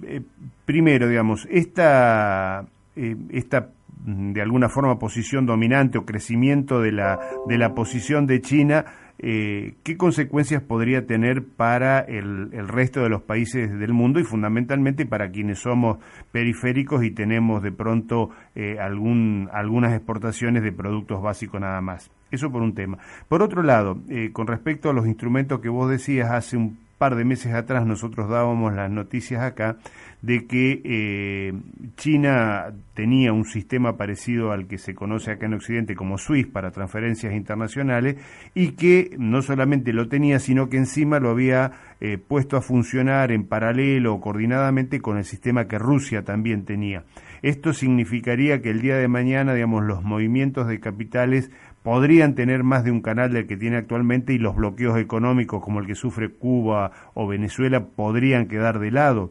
eh, 0.05 0.23
primero, 0.65 1.09
digamos, 1.09 1.47
esta, 1.51 2.65
eh, 2.95 3.17
esta 3.31 3.69
de 4.07 4.41
alguna 4.41 4.69
forma 4.69 5.01
posición 5.01 5.47
dominante 5.47 5.99
o 5.99 6.07
crecimiento 6.07 6.81
de 6.81 6.93
la, 6.93 7.19
de 7.49 7.59
la 7.59 7.75
posición 7.75 8.27
de 8.27 8.41
China, 8.41 8.85
eh, 9.19 9.75
¿qué 9.83 9.97
consecuencias 9.97 10.63
podría 10.63 11.07
tener 11.07 11.45
para 11.45 12.01
el, 12.01 12.51
el, 12.53 12.69
resto 12.69 13.03
de 13.03 13.09
los 13.09 13.23
países 13.23 13.77
del 13.79 13.93
mundo 13.93 14.21
y 14.21 14.25
fundamentalmente 14.25 15.07
para 15.07 15.31
quienes 15.31 15.59
somos 15.59 15.99
periféricos 16.31 17.03
y 17.03 17.11
tenemos 17.11 17.63
de 17.65 17.73
pronto 17.73 18.31
eh, 18.55 18.79
algún, 18.79 19.49
algunas 19.53 19.93
exportaciones 19.93 20.63
de 20.63 20.71
productos 20.71 21.21
básicos 21.21 21.61
nada 21.61 21.81
más? 21.81 22.11
Eso 22.31 22.53
por 22.53 22.63
un 22.63 22.75
tema. 22.75 22.99
Por 23.29 23.43
otro 23.43 23.63
lado, 23.63 23.99
eh, 24.09 24.31
con 24.33 24.47
respecto 24.47 24.91
a 24.91 24.93
los 24.93 25.07
instrumentos 25.07 25.61
que 25.61 25.69
vos 25.69 25.91
decías 25.91 26.31
hace 26.31 26.57
un 26.57 26.79
par 26.99 27.15
de 27.17 27.25
meses 27.25 27.53
atrás 27.55 27.87
nosotros 27.87 28.29
dábamos 28.29 28.73
las 28.75 28.91
noticias 28.91 29.43
acá 29.43 29.77
de 30.23 30.47
que 30.47 30.81
eh, 30.85 31.53
China 31.97 32.73
tenía 32.95 33.33
un 33.33 33.45
sistema 33.45 33.97
parecido 33.97 34.53
al 34.53 34.67
que 34.67 34.79
se 34.79 34.95
conoce 34.95 35.31
acá 35.31 35.47
en 35.47 35.55
Occidente 35.55 35.95
como 35.95 36.19
SWIFT 36.19 36.51
para 36.51 36.71
transferencias 36.71 37.35
internacionales 37.35 38.17
y 38.55 38.73
que 38.73 39.15
no 39.19 39.43
solamente 39.43 39.93
lo 39.93 40.09
tenía, 40.09 40.39
sino 40.39 40.69
que 40.69 40.79
encima 40.79 41.21
lo 41.21 41.31
había 41.31 41.73
eh, 42.01 42.19
puesto 42.19 42.57
a 42.57 42.63
funcionar 42.63 43.33
en 43.33 43.45
paralelo 43.45 44.15
o 44.15 44.21
coordinadamente 44.21 45.01
con 45.01 45.19
el 45.19 45.25
sistema 45.25 45.69
que 45.69 45.79
Rusia 45.79 46.25
también 46.25 46.65
tenía. 46.65 47.05
Esto 47.43 47.73
significaría 47.73 48.63
que 48.63 48.71
el 48.71 48.81
día 48.81 48.97
de 48.97 49.09
mañana, 49.09 49.55
digamos, 49.55 49.85
los 49.85 50.03
movimientos 50.03 50.67
de 50.67 50.81
capitales 50.81 51.51
podrían 51.83 52.35
tener 52.35 52.65
más 52.65 52.83
de 52.83 52.91
un 52.91 53.01
canal 53.01 53.33
del 53.33 53.47
que 53.47 53.57
tiene 53.57 53.77
actualmente 53.77 54.33
y 54.33 54.39
los 54.39 54.57
bloqueos 54.57 54.99
económicos 54.99 55.63
como 55.63 55.79
el 55.79 55.87
que 55.87 55.95
sufre 55.95 56.31
Cuba 56.31 56.91
o 57.15 57.29
Venezuela 57.29 57.85
podrían 57.85 58.49
quedar 58.49 58.81
de 58.81 58.91
lado. 58.91 59.31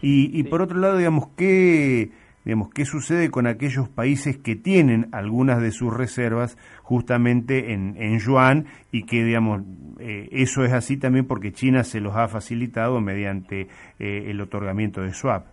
Y, 0.00 0.38
y 0.38 0.42
por 0.44 0.62
otro 0.62 0.78
lado, 0.78 0.96
digamos, 0.96 1.28
¿qué, 1.36 2.10
digamos, 2.44 2.70
¿qué 2.70 2.84
sucede 2.84 3.30
con 3.30 3.46
aquellos 3.46 3.88
países 3.88 4.36
que 4.36 4.56
tienen 4.56 5.08
algunas 5.12 5.60
de 5.60 5.70
sus 5.70 5.92
reservas 5.92 6.58
justamente 6.82 7.72
en, 7.72 7.96
en 7.98 8.18
yuan 8.18 8.66
y 8.90 9.04
que, 9.04 9.24
digamos, 9.24 9.62
eh, 9.98 10.28
eso 10.32 10.64
es 10.64 10.72
así 10.72 10.96
también 10.96 11.26
porque 11.26 11.52
China 11.52 11.84
se 11.84 12.00
los 12.00 12.16
ha 12.16 12.28
facilitado 12.28 13.00
mediante 13.00 13.68
eh, 13.98 14.24
el 14.26 14.40
otorgamiento 14.40 15.02
de 15.02 15.12
swap? 15.12 15.46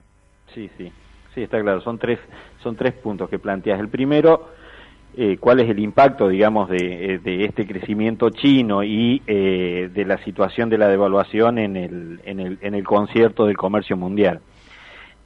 Sí, 0.53 0.69
sí, 0.77 0.91
sí, 1.36 1.43
está 1.43 1.62
claro. 1.62 1.81
Son 1.81 2.00
tres, 2.00 2.19
son 2.63 2.75
tres 2.75 2.93
puntos 2.95 3.29
que 3.29 3.38
planteas. 3.38 3.79
El 3.79 3.89
primero 3.89 4.50
eh, 5.21 5.38
cuál 5.38 5.59
es 5.59 5.69
el 5.69 5.79
impacto, 5.79 6.29
digamos, 6.29 6.69
de, 6.69 7.15
eh, 7.15 7.19
de 7.19 7.43
este 7.43 7.67
crecimiento 7.67 8.29
chino 8.29 8.83
y 8.85 9.21
eh, 9.27 9.89
de 9.93 10.05
la 10.05 10.17
situación 10.23 10.69
de 10.69 10.77
la 10.77 10.88
devaluación 10.88 11.57
en 11.57 11.75
el, 11.75 12.21
en 12.23 12.39
el, 12.39 12.57
en 12.61 12.73
el 12.73 12.85
concierto 12.85 13.45
del 13.45 13.57
comercio 13.57 13.97
mundial. 13.97 14.39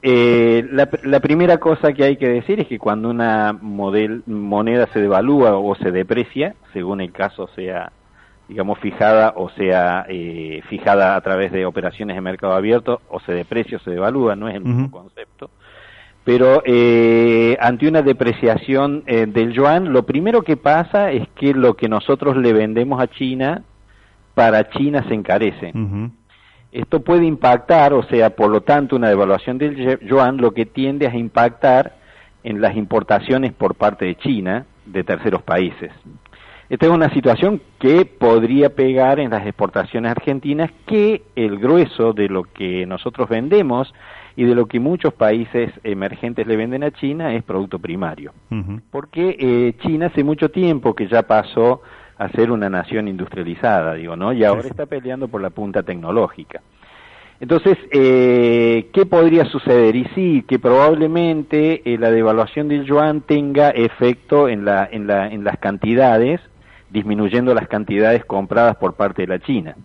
Eh, 0.02 0.66
la, 0.72 0.88
la, 1.04 1.20
primera 1.20 1.58
cosa 1.58 1.92
que 1.92 2.02
hay 2.02 2.16
que 2.16 2.28
decir 2.28 2.58
es 2.58 2.66
que 2.66 2.76
cuando 2.76 3.08
una 3.08 3.52
model, 3.52 4.24
moneda 4.26 4.88
se 4.92 5.00
devalúa 5.00 5.56
o 5.56 5.76
se 5.76 5.92
deprecia, 5.92 6.56
según 6.72 7.00
el 7.00 7.12
caso 7.12 7.46
sea, 7.54 7.92
digamos, 8.48 8.80
fijada 8.80 9.34
o 9.36 9.48
sea 9.50 10.06
eh, 10.08 10.60
fijada 10.68 11.14
a 11.14 11.20
través 11.20 11.52
de 11.52 11.66
operaciones 11.66 12.16
de 12.16 12.20
mercado 12.20 12.54
abierto, 12.54 13.00
o 13.08 13.20
se 13.20 13.32
deprecia 13.32 13.76
o 13.76 13.80
se 13.80 13.92
devalúa, 13.92 14.34
no 14.34 14.48
es 14.48 14.56
el 14.56 14.64
mismo 14.64 14.86
uh 14.86 14.88
-huh. 14.88 14.90
concepto 14.90 15.50
pero 16.24 16.62
eh, 16.64 17.56
ante 17.60 17.86
una 17.86 18.02
depreciación 18.02 19.02
eh, 19.06 19.26
del 19.26 19.52
yuan, 19.52 19.92
lo 19.92 20.04
primero 20.04 20.42
que 20.42 20.56
pasa 20.56 21.10
es 21.12 21.28
que 21.36 21.52
lo 21.52 21.74
que 21.74 21.88
nosotros 21.88 22.36
le 22.36 22.52
vendemos 22.52 23.00
a 23.00 23.08
China, 23.08 23.62
para 24.34 24.68
China 24.70 25.04
se 25.06 25.14
encarece. 25.14 25.72
Uh 25.74 25.78
-huh. 25.78 26.10
Esto 26.72 27.00
puede 27.00 27.24
impactar, 27.24 27.92
o 27.92 28.02
sea, 28.04 28.30
por 28.30 28.50
lo 28.50 28.62
tanto, 28.62 28.96
una 28.96 29.08
devaluación 29.08 29.58
del 29.58 30.00
yuan 30.00 30.38
lo 30.38 30.52
que 30.52 30.66
tiende 30.66 31.06
a 31.06 31.14
impactar 31.14 31.94
en 32.42 32.60
las 32.60 32.76
importaciones 32.76 33.52
por 33.52 33.76
parte 33.76 34.06
de 34.06 34.16
China 34.16 34.66
de 34.84 35.04
terceros 35.04 35.42
países. 35.42 35.92
Esta 36.68 36.86
es 36.86 36.92
una 36.92 37.10
situación 37.10 37.60
que 37.78 38.06
podría 38.06 38.70
pegar 38.70 39.20
en 39.20 39.30
las 39.30 39.46
exportaciones 39.46 40.10
argentinas, 40.10 40.70
que 40.86 41.22
el 41.36 41.58
grueso 41.58 42.12
de 42.12 42.28
lo 42.28 42.44
que 42.44 42.86
nosotros 42.86 43.28
vendemos 43.28 43.94
y 44.36 44.44
de 44.44 44.54
lo 44.54 44.66
que 44.66 44.80
muchos 44.80 45.14
países 45.14 45.70
emergentes 45.84 46.46
le 46.46 46.56
venden 46.56 46.82
a 46.82 46.90
China 46.90 47.34
es 47.34 47.42
producto 47.44 47.78
primario. 47.78 48.32
Uh 48.50 48.54
-huh. 48.54 48.80
Porque 48.90 49.36
eh, 49.38 49.74
China 49.80 50.06
hace 50.06 50.24
mucho 50.24 50.50
tiempo 50.50 50.94
que 50.94 51.06
ya 51.06 51.22
pasó 51.22 51.82
a 52.18 52.28
ser 52.30 52.50
una 52.50 52.68
nación 52.68 53.08
industrializada, 53.08 53.94
digo, 53.94 54.16
¿no? 54.16 54.32
Y 54.32 54.44
ahora 54.44 54.68
está 54.68 54.86
peleando 54.86 55.28
por 55.28 55.40
la 55.40 55.50
punta 55.50 55.82
tecnológica. 55.82 56.60
Entonces, 57.40 57.76
eh, 57.90 58.88
¿qué 58.92 59.06
podría 59.06 59.44
suceder? 59.46 59.96
Y 59.96 60.04
sí, 60.14 60.44
que 60.46 60.58
probablemente 60.58 61.82
eh, 61.84 61.98
la 61.98 62.10
devaluación 62.10 62.68
del 62.68 62.84
yuan 62.84 63.22
tenga 63.22 63.70
efecto 63.70 64.48
en, 64.48 64.64
la, 64.64 64.88
en, 64.90 65.06
la, 65.06 65.26
en 65.26 65.42
las 65.42 65.58
cantidades, 65.58 66.40
disminuyendo 66.90 67.52
las 67.52 67.66
cantidades 67.66 68.24
compradas 68.24 68.76
por 68.76 68.94
parte 68.94 69.22
de 69.22 69.28
la 69.28 69.40
China. 69.40 69.76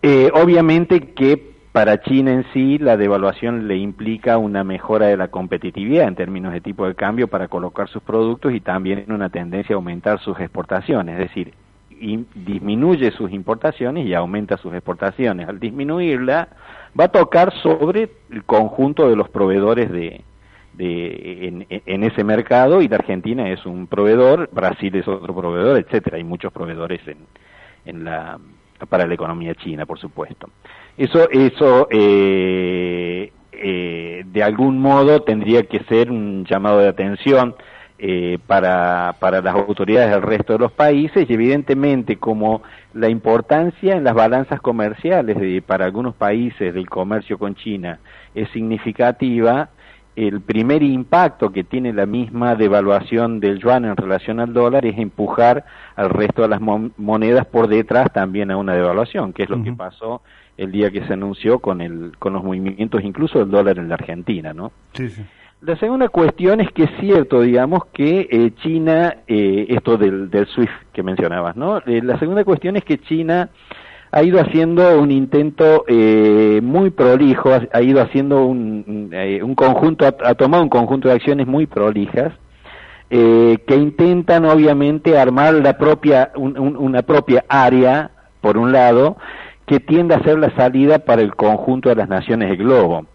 Eh, 0.00 0.30
obviamente 0.32 1.12
que 1.12 1.47
para 1.72 2.00
China 2.00 2.32
en 2.32 2.44
sí 2.52 2.78
la 2.78 2.96
devaluación 2.96 3.68
le 3.68 3.76
implica 3.76 4.38
una 4.38 4.64
mejora 4.64 5.06
de 5.06 5.16
la 5.16 5.28
competitividad 5.28 6.08
en 6.08 6.14
términos 6.14 6.52
de 6.52 6.60
tipo 6.60 6.86
de 6.86 6.94
cambio 6.94 7.28
para 7.28 7.48
colocar 7.48 7.88
sus 7.88 8.02
productos 8.02 8.52
y 8.52 8.60
también 8.60 9.10
una 9.12 9.28
tendencia 9.28 9.74
a 9.74 9.76
aumentar 9.76 10.20
sus 10.20 10.38
exportaciones, 10.40 11.14
es 11.14 11.28
decir, 11.28 11.54
disminuye 12.34 13.10
sus 13.10 13.32
importaciones 13.32 14.06
y 14.06 14.14
aumenta 14.14 14.56
sus 14.56 14.72
exportaciones. 14.72 15.48
Al 15.48 15.58
disminuirla, 15.58 16.48
va 16.98 17.04
a 17.04 17.08
tocar 17.08 17.52
sobre 17.62 18.10
el 18.30 18.44
conjunto 18.44 19.08
de 19.08 19.16
los 19.16 19.28
proveedores 19.28 19.90
de, 19.90 20.22
de 20.74 21.48
en, 21.48 21.66
en, 21.68 22.04
ese 22.04 22.24
mercado 22.24 22.80
y 22.80 22.88
la 22.88 22.96
Argentina 22.96 23.48
es 23.50 23.66
un 23.66 23.88
proveedor, 23.88 24.48
Brasil 24.52 24.94
es 24.94 25.08
otro 25.08 25.34
proveedor, 25.34 25.76
etcétera. 25.78 26.16
Hay 26.16 26.24
muchos 26.24 26.52
proveedores 26.52 27.00
en, 27.06 27.18
en 27.84 28.04
la 28.04 28.38
para 28.88 29.06
la 29.06 29.14
economía 29.14 29.54
china, 29.56 29.86
por 29.86 29.98
supuesto. 29.98 30.48
Eso, 30.98 31.30
eso 31.30 31.86
eh, 31.92 33.30
eh, 33.52 34.24
de 34.26 34.42
algún 34.42 34.80
modo 34.80 35.22
tendría 35.22 35.62
que 35.62 35.78
ser 35.84 36.10
un 36.10 36.44
llamado 36.44 36.80
de 36.80 36.88
atención 36.88 37.54
eh, 38.00 38.38
para, 38.48 39.14
para 39.20 39.40
las 39.40 39.54
autoridades 39.54 40.10
del 40.10 40.22
resto 40.22 40.54
de 40.54 40.58
los 40.58 40.72
países 40.72 41.30
y 41.30 41.32
evidentemente 41.32 42.16
como 42.16 42.62
la 42.94 43.08
importancia 43.08 43.94
en 43.94 44.02
las 44.02 44.14
balanzas 44.14 44.60
comerciales 44.60 45.38
de, 45.38 45.62
para 45.62 45.84
algunos 45.84 46.16
países 46.16 46.74
del 46.74 46.88
comercio 46.90 47.38
con 47.38 47.54
China 47.54 48.00
es 48.34 48.48
significativa, 48.50 49.70
el 50.16 50.40
primer 50.40 50.82
impacto 50.82 51.52
que 51.52 51.62
tiene 51.62 51.92
la 51.92 52.06
misma 52.06 52.56
devaluación 52.56 53.38
del 53.38 53.60
yuan 53.60 53.84
en 53.84 53.96
relación 53.96 54.40
al 54.40 54.52
dólar 54.52 54.84
es 54.84 54.98
empujar 54.98 55.64
al 55.94 56.10
resto 56.10 56.42
de 56.42 56.48
las 56.48 56.60
monedas 56.60 57.46
por 57.46 57.68
detrás 57.68 58.12
también 58.12 58.50
a 58.50 58.56
una 58.56 58.74
devaluación, 58.74 59.32
que 59.32 59.44
es 59.44 59.48
lo 59.48 59.58
uh 59.58 59.60
-huh. 59.60 59.64
que 59.64 59.72
pasó 59.74 60.22
el 60.58 60.70
día 60.70 60.90
que 60.90 61.06
se 61.06 61.14
anunció 61.14 61.60
con 61.60 61.80
el 61.80 62.12
con 62.18 62.34
los 62.34 62.44
movimientos 62.44 63.02
incluso 63.02 63.38
del 63.38 63.50
dólar 63.50 63.78
en 63.78 63.88
la 63.88 63.94
Argentina, 63.94 64.52
¿no? 64.52 64.72
Sí, 64.92 65.08
sí. 65.08 65.22
La 65.62 65.76
segunda 65.76 66.08
cuestión 66.08 66.60
es 66.60 66.70
que 66.70 66.84
es 66.84 66.90
cierto, 67.00 67.40
digamos, 67.40 67.86
que 67.86 68.28
eh, 68.30 68.52
China, 68.62 69.16
eh, 69.26 69.66
esto 69.70 69.96
del, 69.96 70.30
del 70.30 70.46
SWIFT 70.46 70.92
que 70.92 71.02
mencionabas, 71.02 71.56
¿no? 71.56 71.78
Eh, 71.78 72.00
la 72.02 72.18
segunda 72.20 72.44
cuestión 72.44 72.76
es 72.76 72.84
que 72.84 72.98
China 72.98 73.50
ha 74.10 74.22
ido 74.22 74.40
haciendo 74.40 74.98
un 75.00 75.10
intento 75.10 75.84
eh, 75.86 76.60
muy 76.62 76.90
prolijo, 76.90 77.50
ha, 77.72 77.82
ido 77.82 78.00
haciendo 78.00 78.44
un, 78.44 79.10
eh, 79.12 79.42
un 79.42 79.54
conjunto, 79.54 80.06
ha, 80.06 80.34
tomado 80.34 80.62
un 80.62 80.68
conjunto 80.68 81.08
de 81.08 81.14
acciones 81.14 81.46
muy 81.46 81.66
prolijas, 81.66 82.32
eh, 83.10 83.58
que 83.66 83.74
intentan 83.74 84.44
obviamente 84.44 85.18
armar 85.18 85.54
la 85.54 85.76
propia, 85.76 86.32
una 86.36 87.02
propia 87.02 87.44
área, 87.48 88.10
por 88.40 88.56
un 88.56 88.72
lado, 88.72 89.16
que 89.68 89.78
tiende 89.78 90.14
a 90.14 90.22
ser 90.22 90.38
la 90.38 90.50
salida 90.56 90.98
para 90.98 91.22
el 91.22 91.36
conjunto 91.36 91.88
de 91.88 91.94
las 91.94 92.08
naciones 92.08 92.48
del 92.48 92.58
globo. 92.58 93.06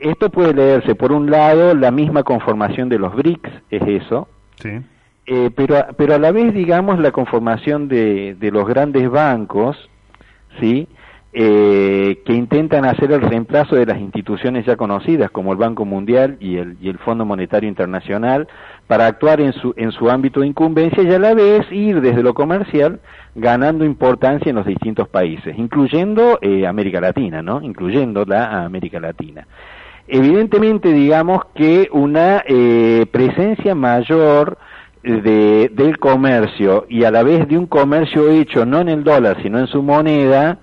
esto 0.00 0.30
puede 0.30 0.54
leerse, 0.54 0.94
por 0.94 1.12
un 1.12 1.30
lado, 1.30 1.74
la 1.74 1.90
misma 1.90 2.22
conformación 2.22 2.88
de 2.88 2.98
los 2.98 3.14
BRICS, 3.14 3.50
es 3.70 3.82
eso, 3.82 4.28
sí 4.56 4.80
eh, 5.26 5.50
pero, 5.54 5.86
pero 5.96 6.14
a 6.14 6.18
la 6.18 6.32
vez, 6.32 6.52
digamos, 6.52 6.98
la 6.98 7.10
conformación 7.10 7.88
de, 7.88 8.34
de 8.34 8.50
los 8.50 8.66
grandes 8.66 9.08
bancos, 9.10 9.76
¿sí? 10.60 10.86
Eh, 11.36 12.22
que 12.24 12.32
intentan 12.32 12.84
hacer 12.84 13.10
el 13.10 13.20
reemplazo 13.20 13.74
de 13.74 13.86
las 13.86 13.98
instituciones 13.98 14.64
ya 14.66 14.76
conocidas 14.76 15.32
como 15.32 15.50
el 15.50 15.58
Banco 15.58 15.84
Mundial 15.84 16.36
y 16.38 16.58
el, 16.58 16.76
y 16.80 16.88
el 16.88 16.98
Fondo 16.98 17.24
Monetario 17.24 17.68
Internacional 17.68 18.46
para 18.86 19.06
actuar 19.06 19.40
en 19.40 19.52
su, 19.52 19.74
en 19.76 19.90
su 19.90 20.08
ámbito 20.08 20.42
de 20.42 20.46
incumbencia 20.46 21.02
y 21.02 21.12
a 21.12 21.18
la 21.18 21.34
vez 21.34 21.66
ir 21.72 22.00
desde 22.00 22.22
lo 22.22 22.34
comercial 22.34 23.00
ganando 23.34 23.84
importancia 23.84 24.50
en 24.50 24.54
los 24.54 24.64
distintos 24.64 25.08
países, 25.08 25.58
incluyendo 25.58 26.38
eh, 26.40 26.68
América 26.68 27.00
Latina, 27.00 27.42
¿no? 27.42 27.60
Incluyendo 27.62 28.24
la 28.24 28.64
América 28.64 29.00
Latina. 29.00 29.44
Evidentemente, 30.06 30.92
digamos 30.92 31.46
que 31.56 31.88
una 31.90 32.44
eh, 32.46 33.06
presencia 33.10 33.74
mayor 33.74 34.56
de, 35.02 35.68
del 35.74 35.98
comercio 35.98 36.86
y 36.88 37.02
a 37.02 37.10
la 37.10 37.24
vez 37.24 37.48
de 37.48 37.58
un 37.58 37.66
comercio 37.66 38.30
hecho 38.30 38.64
no 38.64 38.80
en 38.80 38.88
el 38.88 39.02
dólar, 39.02 39.38
sino 39.42 39.58
en 39.58 39.66
su 39.66 39.82
moneda, 39.82 40.60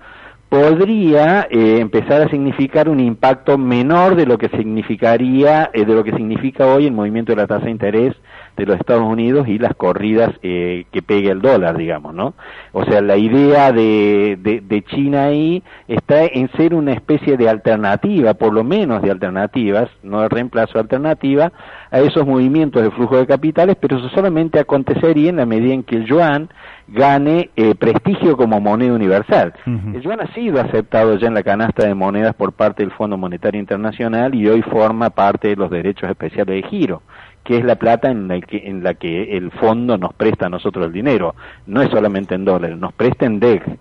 podría 0.52 1.48
eh, 1.50 1.78
empezar 1.80 2.20
a 2.20 2.28
significar 2.28 2.86
un 2.86 3.00
impacto 3.00 3.56
menor 3.56 4.16
de 4.16 4.26
lo 4.26 4.36
que 4.36 4.50
significaría, 4.50 5.70
eh, 5.72 5.86
de 5.86 5.94
lo 5.94 6.04
que 6.04 6.12
significa 6.12 6.66
hoy 6.66 6.84
el 6.84 6.92
movimiento 6.92 7.32
de 7.32 7.36
la 7.36 7.46
tasa 7.46 7.64
de 7.64 7.70
interés 7.70 8.14
de 8.56 8.66
los 8.66 8.78
Estados 8.78 9.04
Unidos 9.04 9.48
y 9.48 9.58
las 9.58 9.74
corridas 9.74 10.30
eh, 10.42 10.84
que 10.92 11.02
pegue 11.02 11.30
el 11.30 11.40
dólar, 11.40 11.76
digamos, 11.76 12.14
¿no? 12.14 12.34
O 12.72 12.84
sea, 12.84 13.00
la 13.00 13.16
idea 13.16 13.72
de, 13.72 14.38
de, 14.40 14.82
China 14.82 15.24
ahí 15.24 15.62
está 15.88 16.24
en 16.24 16.50
ser 16.52 16.74
una 16.74 16.92
especie 16.92 17.36
de 17.36 17.48
alternativa, 17.48 18.34
por 18.34 18.52
lo 18.52 18.64
menos 18.64 19.00
de 19.02 19.10
alternativas, 19.10 19.88
no 20.02 20.20
de 20.20 20.28
reemplazo 20.28 20.78
alternativa, 20.78 21.52
a 21.90 22.00
esos 22.00 22.26
movimientos 22.26 22.82
de 22.82 22.90
flujo 22.90 23.16
de 23.16 23.26
capitales, 23.26 23.76
pero 23.80 23.98
eso 23.98 24.08
solamente 24.10 24.58
acontecería 24.58 25.30
en 25.30 25.36
la 25.36 25.46
medida 25.46 25.74
en 25.74 25.82
que 25.82 25.96
el 25.96 26.04
yuan 26.06 26.48
gane 26.88 27.50
eh, 27.56 27.74
prestigio 27.74 28.36
como 28.36 28.60
moneda 28.60 28.92
universal. 28.92 29.54
El 29.66 30.00
yuan 30.02 30.20
ha 30.20 30.32
sido 30.34 30.60
aceptado 30.60 31.16
ya 31.16 31.28
en 31.28 31.34
la 31.34 31.42
canasta 31.42 31.86
de 31.86 31.94
monedas 31.94 32.34
por 32.34 32.52
parte 32.52 32.82
del 32.82 32.92
Fondo 32.92 33.16
Monetario 33.16 33.60
Internacional 33.60 34.34
y 34.34 34.48
hoy 34.48 34.62
forma 34.62 35.10
parte 35.10 35.48
de 35.48 35.56
los 35.56 35.70
derechos 35.70 36.10
especiales 36.10 36.62
de 36.62 36.68
giro 36.68 37.02
que 37.44 37.58
es 37.58 37.64
la 37.64 37.76
plata 37.76 38.10
en 38.10 38.28
la 38.28 38.40
que, 38.40 38.68
en 38.68 38.82
la 38.82 38.94
que 38.94 39.36
el 39.36 39.50
fondo 39.50 39.98
nos 39.98 40.12
presta 40.14 40.46
a 40.46 40.50
nosotros 40.50 40.86
el 40.86 40.92
dinero. 40.92 41.34
No 41.66 41.82
es 41.82 41.90
solamente 41.90 42.34
en 42.34 42.44
dólares, 42.44 42.76
nos 42.76 42.92
presta 42.92 43.26
en 43.26 43.40
DEC, 43.40 43.78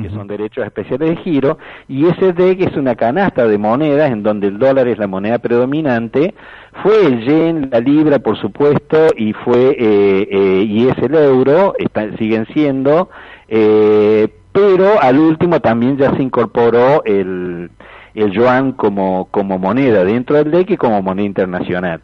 que 0.00 0.08
son 0.08 0.26
derechos 0.26 0.64
especiales 0.64 1.10
de 1.10 1.16
giro, 1.16 1.58
y 1.86 2.06
ese 2.06 2.32
DEC 2.32 2.62
es 2.62 2.76
una 2.76 2.94
canasta 2.94 3.46
de 3.46 3.58
monedas 3.58 4.10
en 4.10 4.22
donde 4.22 4.46
el 4.46 4.58
dólar 4.58 4.88
es 4.88 4.98
la 4.98 5.06
moneda 5.06 5.38
predominante, 5.38 6.34
fue 6.82 7.04
el 7.04 7.26
yen, 7.26 7.68
la 7.70 7.80
libra, 7.80 8.18
por 8.18 8.38
supuesto, 8.38 9.08
y 9.16 9.34
fue 9.34 9.76
eh, 9.78 10.28
eh, 10.30 10.64
y 10.66 10.88
es 10.88 10.96
el 10.98 11.14
euro, 11.14 11.74
siguen 12.18 12.46
siendo, 12.54 13.10
eh, 13.48 14.28
pero 14.52 15.00
al 15.00 15.18
último 15.18 15.60
también 15.60 15.98
ya 15.98 16.14
se 16.16 16.22
incorporó 16.22 17.04
el, 17.04 17.70
el 18.14 18.30
yuan 18.30 18.72
como, 18.72 19.28
como 19.30 19.58
moneda 19.58 20.04
dentro 20.04 20.36
del 20.36 20.50
DEC 20.50 20.70
y 20.70 20.76
como 20.78 21.02
moneda 21.02 21.26
internacional. 21.26 22.00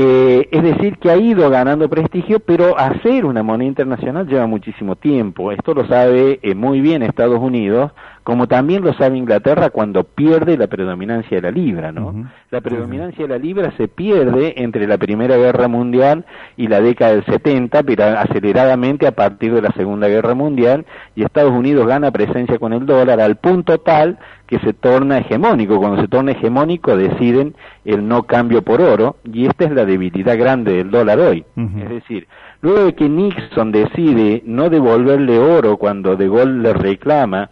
Eh, 0.00 0.48
es 0.52 0.62
decir, 0.62 0.96
que 0.98 1.10
ha 1.10 1.16
ido 1.16 1.50
ganando 1.50 1.88
prestigio, 1.88 2.38
pero 2.38 2.78
hacer 2.78 3.24
una 3.24 3.42
moneda 3.42 3.66
internacional 3.66 4.28
lleva 4.28 4.46
muchísimo 4.46 4.94
tiempo. 4.94 5.50
Esto 5.50 5.74
lo 5.74 5.88
sabe 5.88 6.38
eh, 6.40 6.54
muy 6.54 6.80
bien 6.80 7.02
Estados 7.02 7.40
Unidos, 7.40 7.90
como 8.28 8.46
también 8.46 8.84
lo 8.84 8.92
sabe 8.92 9.16
Inglaterra 9.16 9.70
cuando 9.70 10.04
pierde 10.04 10.58
la 10.58 10.66
predominancia 10.66 11.38
de 11.38 11.40
la 11.40 11.50
libra, 11.50 11.92
¿no? 11.92 12.28
La 12.50 12.60
predominancia 12.60 13.26
de 13.26 13.28
la 13.28 13.38
libra 13.38 13.72
se 13.78 13.88
pierde 13.88 14.52
entre 14.58 14.86
la 14.86 14.98
Primera 14.98 15.38
Guerra 15.38 15.66
Mundial 15.66 16.26
y 16.54 16.66
la 16.66 16.82
década 16.82 17.12
del 17.12 17.24
70, 17.24 17.82
pero 17.84 18.04
aceleradamente 18.04 19.06
a 19.06 19.12
partir 19.12 19.54
de 19.54 19.62
la 19.62 19.70
Segunda 19.70 20.08
Guerra 20.08 20.34
Mundial, 20.34 20.84
y 21.16 21.22
Estados 21.22 21.52
Unidos 21.52 21.86
gana 21.86 22.10
presencia 22.10 22.58
con 22.58 22.74
el 22.74 22.84
dólar 22.84 23.18
al 23.18 23.36
punto 23.36 23.78
tal 23.78 24.18
que 24.46 24.58
se 24.58 24.74
torna 24.74 25.16
hegemónico. 25.16 25.78
Cuando 25.78 26.02
se 26.02 26.08
torna 26.08 26.32
hegemónico 26.32 26.98
deciden 26.98 27.54
el 27.86 28.06
no 28.06 28.24
cambio 28.24 28.60
por 28.60 28.82
oro 28.82 29.16
y 29.24 29.46
esta 29.46 29.64
es 29.64 29.70
la 29.70 29.86
debilidad 29.86 30.36
grande 30.36 30.74
del 30.74 30.90
dólar 30.90 31.18
hoy. 31.18 31.46
Es 31.56 31.88
decir, 31.88 32.28
luego 32.60 32.84
de 32.84 32.94
que 32.94 33.08
Nixon 33.08 33.72
decide 33.72 34.42
no 34.44 34.68
devolverle 34.68 35.38
oro 35.38 35.78
cuando 35.78 36.14
De 36.14 36.28
Gaulle 36.28 36.60
le 36.60 36.74
reclama 36.74 37.48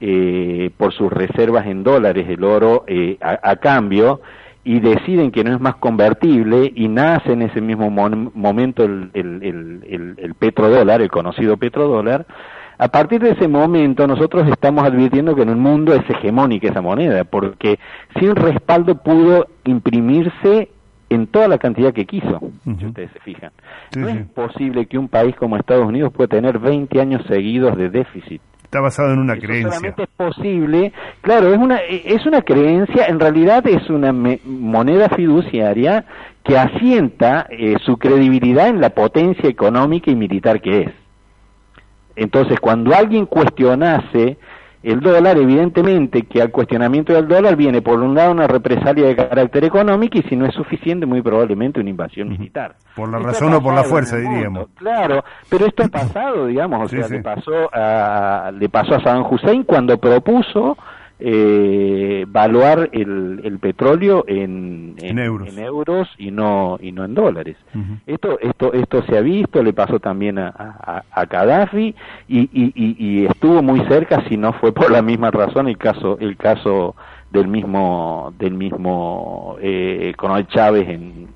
eh, 0.00 0.70
por 0.76 0.92
sus 0.92 1.12
reservas 1.12 1.66
en 1.66 1.82
dólares 1.82 2.26
el 2.28 2.42
oro 2.44 2.84
eh, 2.86 3.18
a, 3.20 3.56
cambio 3.56 4.20
y 4.64 4.80
deciden 4.80 5.30
que 5.30 5.44
no 5.44 5.54
es 5.54 5.60
más 5.60 5.76
convertible 5.76 6.72
y 6.74 6.88
nace 6.88 7.32
en 7.32 7.42
ese 7.42 7.60
mismo 7.60 7.90
momento 7.90 8.84
el, 8.84 9.10
el, 9.14 9.42
el, 9.42 10.14
el 10.16 10.34
petrodólar, 10.34 11.02
el 11.02 11.10
conocido 11.10 11.56
petrodólar, 11.56 12.26
a 12.80 12.88
partir 12.88 13.20
de 13.20 13.32
ese 13.32 13.46
momento 13.46 14.06
nosotros 14.06 14.48
estamos 14.48 14.84
advirtiendo 14.84 15.36
que 15.36 15.42
en 15.42 15.50
el 15.50 15.56
mundo 15.56 15.92
es 15.92 16.08
hegemónica 16.08 16.68
esa 16.68 16.80
moneda, 16.80 17.24
porque 17.24 17.78
sin 18.18 18.34
respaldo 18.34 18.94
pudo 18.94 19.48
imprimirse 19.64 20.70
en 21.10 21.26
toda 21.26 21.46
la 21.46 21.58
cantidad 21.58 21.92
que 21.92 22.06
quiso, 22.06 22.40
si 22.64 22.86
ustedes 22.86 23.10
se 23.12 23.20
fijan. 23.20 23.52
no 23.98 24.08
es 24.08 24.24
posible 24.28 24.86
que 24.86 24.96
un 24.96 25.08
país 25.08 25.36
como 25.36 25.58
Estados 25.58 25.84
Unidos 25.84 26.10
pueda 26.10 26.28
tener 26.28 26.58
20 26.58 26.98
años 26.98 27.22
seguidos 27.28 27.76
de 27.76 27.90
déficit. 27.90 28.40
Está 28.70 28.80
basado 28.80 29.12
en 29.12 29.18
una 29.18 29.36
creencia. 29.36 29.72
Solamente 29.72 30.04
es 30.04 30.08
posible, 30.10 30.92
claro, 31.22 31.52
es 31.52 31.58
una, 31.58 31.78
es 31.78 32.24
una 32.24 32.40
creencia, 32.42 33.06
en 33.06 33.18
realidad 33.18 33.66
es 33.66 33.90
una 33.90 34.12
moneda 34.12 35.08
fiduciaria 35.08 36.04
que 36.44 36.56
asienta 36.56 37.48
eh, 37.50 37.74
su 37.84 37.96
credibilidad 37.96 38.68
en 38.68 38.80
la 38.80 38.90
potencia 38.90 39.50
económica 39.50 40.12
y 40.12 40.14
militar 40.14 40.60
que 40.60 40.82
es. 40.82 40.92
Entonces, 42.14 42.60
cuando 42.60 42.94
alguien 42.94 43.26
cuestionase 43.26 44.38
el 44.82 45.00
dólar, 45.00 45.36
evidentemente 45.36 46.22
que 46.22 46.40
al 46.40 46.50
cuestionamiento 46.50 47.12
del 47.12 47.28
dólar 47.28 47.56
viene 47.56 47.82
por 47.82 48.00
un 48.00 48.14
lado 48.14 48.32
una 48.32 48.46
represalia 48.46 49.06
de 49.06 49.16
carácter 49.16 49.64
económico 49.64 50.18
y 50.18 50.22
si 50.22 50.36
no 50.36 50.46
es 50.46 50.54
suficiente, 50.54 51.04
muy 51.04 51.20
probablemente 51.20 51.80
una 51.80 51.90
invasión 51.90 52.28
militar. 52.28 52.76
Por 52.96 53.10
la 53.10 53.18
razón 53.18 53.52
o 53.52 53.62
por 53.62 53.74
la 53.74 53.84
fuerza, 53.84 54.16
diríamos. 54.16 54.68
Claro, 54.76 55.22
pero 55.48 55.66
esto 55.66 55.84
ha 55.84 55.88
pasado, 55.90 56.46
digamos, 56.46 56.84
o 56.84 56.88
sea, 56.88 57.08
le 57.08 57.22
pasó 57.22 57.68
a 57.72 58.50
le 58.58 58.68
pasó 58.68 58.94
a 58.94 59.02
Saddam 59.02 59.26
Hussein 59.30 59.64
cuando 59.64 59.98
propuso 59.98 60.76
eh, 61.20 62.24
valuar 62.28 62.88
el, 62.92 63.40
el 63.44 63.58
petróleo 63.58 64.24
en, 64.26 64.94
en, 64.98 65.18
euros. 65.18 66.08
y 66.18 66.30
no 66.30 66.78
y 66.80 66.92
no 66.92 67.04
en 67.04 67.14
dólares. 67.14 67.56
Esto 68.06 68.38
esto 68.40 68.72
esto 68.72 69.02
se 69.02 69.16
ha 69.16 69.20
visto, 69.20 69.62
le 69.62 69.72
pasó 69.72 70.00
también 70.00 70.38
a, 70.38 70.48
a, 70.48 71.04
a 71.10 71.24
Gaddafi 71.26 71.94
y, 72.28 72.40
y, 72.40 72.72
y, 72.74 73.26
estuvo 73.26 73.62
muy 73.62 73.80
cerca, 73.86 74.24
si 74.28 74.36
no 74.36 74.52
fue 74.54 74.72
por 74.72 74.90
la 74.90 75.02
misma 75.02 75.30
razón 75.30 75.68
el 75.68 75.76
caso 75.76 76.18
el 76.20 76.36
caso 76.36 76.96
del 77.30 77.48
mismo 77.48 78.32
del 78.38 78.54
mismo 78.54 79.56
eh, 79.60 80.12
Coronel 80.16 80.46
Chávez 80.48 80.88
en, 80.88 81.28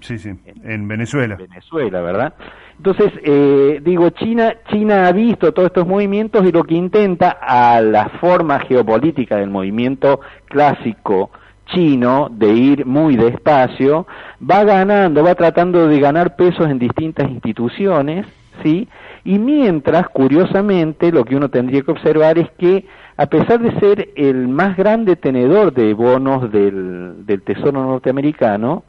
en, 0.64 0.88
Venezuela. 0.88 1.36
Venezuela, 1.36 2.00
¿verdad? 2.00 2.34
Entonces, 2.76 3.12
eh, 3.22 3.80
digo, 3.82 4.10
China, 4.10 4.54
China 4.70 5.06
ha 5.06 5.12
visto 5.12 5.52
todos 5.52 5.66
estos 5.66 5.86
movimientos 5.86 6.44
y 6.44 6.52
lo 6.52 6.64
que 6.64 6.74
intenta 6.74 7.30
a 7.30 7.80
la 7.80 8.08
forma 8.20 8.60
geopolítica 8.60 9.36
del 9.36 9.50
movimiento 9.50 10.20
clásico 10.46 11.30
chino 11.66 12.28
de 12.30 12.52
ir 12.52 12.86
muy 12.86 13.16
despacio, 13.16 14.06
va 14.38 14.64
ganando, 14.64 15.24
va 15.24 15.34
tratando 15.34 15.88
de 15.88 15.98
ganar 15.98 16.36
pesos 16.36 16.68
en 16.68 16.78
distintas 16.78 17.30
instituciones, 17.30 18.26
¿sí? 18.62 18.88
Y 19.24 19.38
mientras, 19.38 20.08
curiosamente, 20.08 21.10
lo 21.10 21.24
que 21.24 21.36
uno 21.36 21.48
tendría 21.48 21.82
que 21.82 21.90
observar 21.90 22.38
es 22.38 22.50
que 22.58 22.86
a 23.16 23.26
pesar 23.26 23.60
de 23.60 23.78
ser 23.80 24.10
el 24.16 24.48
más 24.48 24.76
grande 24.76 25.16
tenedor 25.16 25.72
de 25.72 25.94
bonos 25.94 26.50
del, 26.50 27.24
del 27.24 27.42
Tesoro 27.42 27.82
norteamericano, 27.84 28.84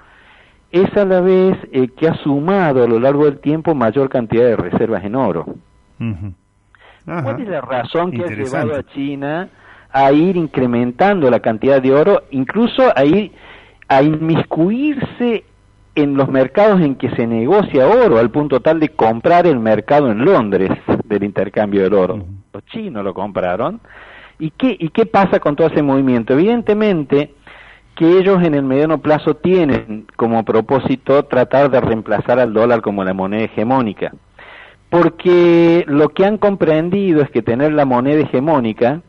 es 0.71 0.95
a 0.97 1.05
la 1.05 1.21
vez 1.21 1.57
el 1.71 1.93
que 1.93 2.07
ha 2.07 2.15
sumado 2.15 2.83
a 2.83 2.87
lo 2.87 2.99
largo 2.99 3.25
del 3.25 3.39
tiempo 3.39 3.73
mayor 3.75 4.09
cantidad 4.09 4.45
de 4.45 4.55
reservas 4.55 5.03
en 5.03 5.15
oro. 5.15 5.45
¿Cuál 7.05 7.41
es 7.41 7.47
la 7.47 7.61
razón 7.61 8.11
que 8.11 8.23
ha 8.23 8.27
llevado 8.27 8.75
a 8.75 8.83
China 8.83 9.49
a 9.91 10.11
ir 10.11 10.35
incrementando 10.35 11.29
la 11.29 11.39
cantidad 11.39 11.81
de 11.81 11.93
oro, 11.93 12.23
incluso 12.31 12.83
a 12.95 13.05
ir 13.05 13.31
a 13.87 14.01
inmiscuirse 14.01 15.45
en 15.93 16.17
los 16.17 16.27
mercados 16.27 16.81
en 16.81 16.95
que 16.95 17.09
se 17.11 17.25
negocia 17.25 17.87
oro, 17.87 18.17
al 18.17 18.29
punto 18.29 18.59
tal 18.59 18.79
de 18.79 18.89
comprar 18.89 19.47
el 19.47 19.59
mercado 19.59 20.11
en 20.11 20.25
Londres 20.25 20.71
del 21.05 21.23
intercambio 21.23 21.83
del 21.83 21.93
oro? 21.93 22.25
los 22.55 22.65
chinos 22.65 23.03
lo 23.03 23.13
compraron. 23.13 23.79
¿Y 24.39 24.51
qué, 24.51 24.75
¿Y 24.79 24.89
qué 24.89 25.05
pasa 25.05 25.39
con 25.39 25.55
todo 25.55 25.67
ese 25.67 25.81
movimiento? 25.81 26.33
Evidentemente 26.33 27.33
que 27.95 28.19
ellos 28.19 28.43
en 28.43 28.53
el 28.53 28.63
mediano 28.63 28.99
plazo 28.99 29.35
tienen 29.35 30.05
como 30.15 30.43
propósito 30.43 31.23
tratar 31.25 31.71
de 31.71 31.79
reemplazar 31.79 32.39
al 32.39 32.53
dólar 32.53 32.81
como 32.81 33.03
la 33.03 33.13
moneda 33.13 33.45
hegemónica. 33.45 34.11
Porque 34.89 35.85
lo 35.87 36.09
que 36.09 36.25
han 36.25 36.37
comprendido 36.37 37.21
es 37.21 37.29
que 37.31 37.41
tener 37.41 37.73
la 37.73 37.85
moneda 37.85 38.21
hegemónica, 38.21 39.01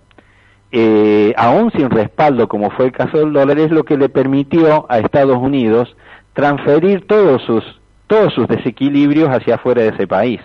eh, 0.72 1.34
aún 1.36 1.70
sin 1.72 1.90
respaldo, 1.90 2.48
como 2.48 2.70
fue 2.70 2.86
el 2.86 2.92
caso 2.92 3.18
del 3.18 3.32
dólar, 3.32 3.58
es 3.58 3.70
lo 3.70 3.84
que 3.84 3.96
le 3.96 4.08
permitió 4.08 4.86
a 4.88 4.98
Estados 4.98 5.36
Unidos 5.36 5.96
transferir 6.32 7.06
todos 7.06 7.42
sus, 7.42 7.64
todos 8.06 8.32
sus 8.34 8.46
desequilibrios 8.46 9.28
hacia 9.30 9.56
afuera 9.56 9.82
de 9.82 9.88
ese 9.88 10.06
país. 10.06 10.40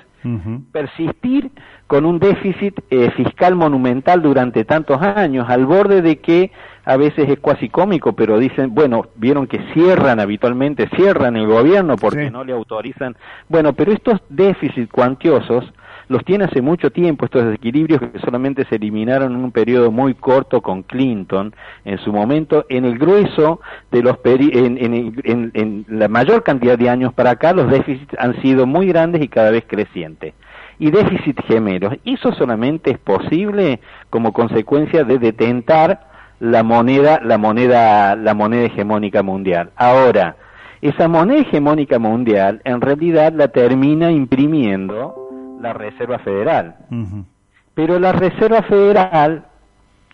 Persistir 0.72 1.50
con 1.88 2.06
un 2.06 2.20
déficit 2.20 2.80
eh, 2.92 3.10
fiscal 3.18 3.56
monumental 3.56 4.22
durante 4.22 4.64
tantos 4.66 5.02
años, 5.02 5.50
al 5.50 5.66
borde 5.66 6.04
de 6.04 6.20
que 6.20 6.52
a 6.86 6.98
veces 6.98 7.30
es 7.30 7.40
cuasi 7.40 7.70
cómico, 7.70 8.14
pero 8.14 8.40
dicen, 8.40 8.74
bueno, 8.74 9.06
vieron 9.16 9.48
que 9.48 9.60
cierran 9.74 10.20
habitualmente, 10.20 10.90
cierran 10.96 11.36
el 11.36 11.48
gobierno 11.48 11.96
porque 11.96 12.32
no 12.32 12.44
le 12.44 12.54
autorizan. 12.54 13.16
Bueno, 13.50 13.74
pero 13.74 13.92
estos 13.92 14.20
déficits 14.30 14.92
cuantiosos 14.92 15.72
los 16.12 16.26
tiene 16.26 16.44
hace 16.44 16.62
mucho 16.62 16.92
tiempo, 16.92 17.24
estos 17.24 17.46
desequilibrios 17.46 18.02
que 18.02 18.20
solamente 18.20 18.66
se 18.66 18.76
eliminaron 18.76 19.34
en 19.34 19.44
un 19.44 19.52
periodo 19.52 19.92
muy 19.92 20.14
corto 20.14 20.62
con 20.62 20.84
Clinton, 20.84 21.56
en 21.86 21.98
su 22.00 22.12
momento, 22.12 22.66
en 22.68 22.84
el 22.84 23.00
grueso 23.00 23.62
de 23.92 24.04
los 24.04 24.18
en, 24.26 24.78
en, 24.78 25.52
en, 25.54 25.86
la 25.88 26.10
mayor 26.10 26.44
cantidad 26.44 26.78
de 26.78 26.90
años 26.90 27.14
para 27.14 27.32
acá, 27.32 27.54
los 27.54 27.72
déficits 27.72 28.14
han 28.20 28.42
sido 28.42 28.66
muy 28.68 28.88
grandes 28.88 29.22
y 29.22 29.30
cada 29.30 29.52
vez 29.52 29.64
crecientes. 29.66 30.34
Y 30.80 30.92
déficit 30.92 31.40
gemelos, 31.48 31.94
eso 32.04 32.34
solamente 32.34 32.92
es 32.92 32.98
posible 32.98 33.80
como 34.10 34.34
consecuencia 34.34 35.06
de 35.06 35.18
detentar 35.18 36.11
la 36.42 36.64
moneda, 36.64 37.22
la 37.24 37.38
moneda, 37.38 38.16
la 38.16 38.34
moneda 38.34 38.66
hegemónica 38.66 39.22
mundial. 39.22 39.70
Ahora, 39.76 40.36
esa 40.82 41.08
moneda 41.08 41.42
hegemónica 41.42 42.00
mundial 42.00 42.62
en 42.64 42.82
realidad 42.82 43.32
la 43.32 43.50
termina 43.50 44.12
imprimiendo 44.12 45.30
la 45.62 45.74
Reserva 45.74 46.18
Federal. 46.20 46.76
Pero 47.76 48.00
la 48.00 48.12
Reserva 48.12 48.64
Federal, 48.64 49.46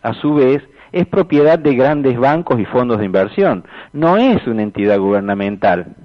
a 0.02 0.14
su 0.16 0.36
vez, 0.36 0.62
es 0.92 1.08
propiedad 1.08 1.58
de 1.58 1.76
grandes 1.76 2.20
bancos 2.20 2.60
y 2.60 2.66
fondos 2.66 3.00
de 3.00 3.06
inversión, 3.06 3.64
no 3.94 4.18
es 4.18 4.46
una 4.48 4.64
entidad 4.64 5.00
gubernamental. 5.00 5.96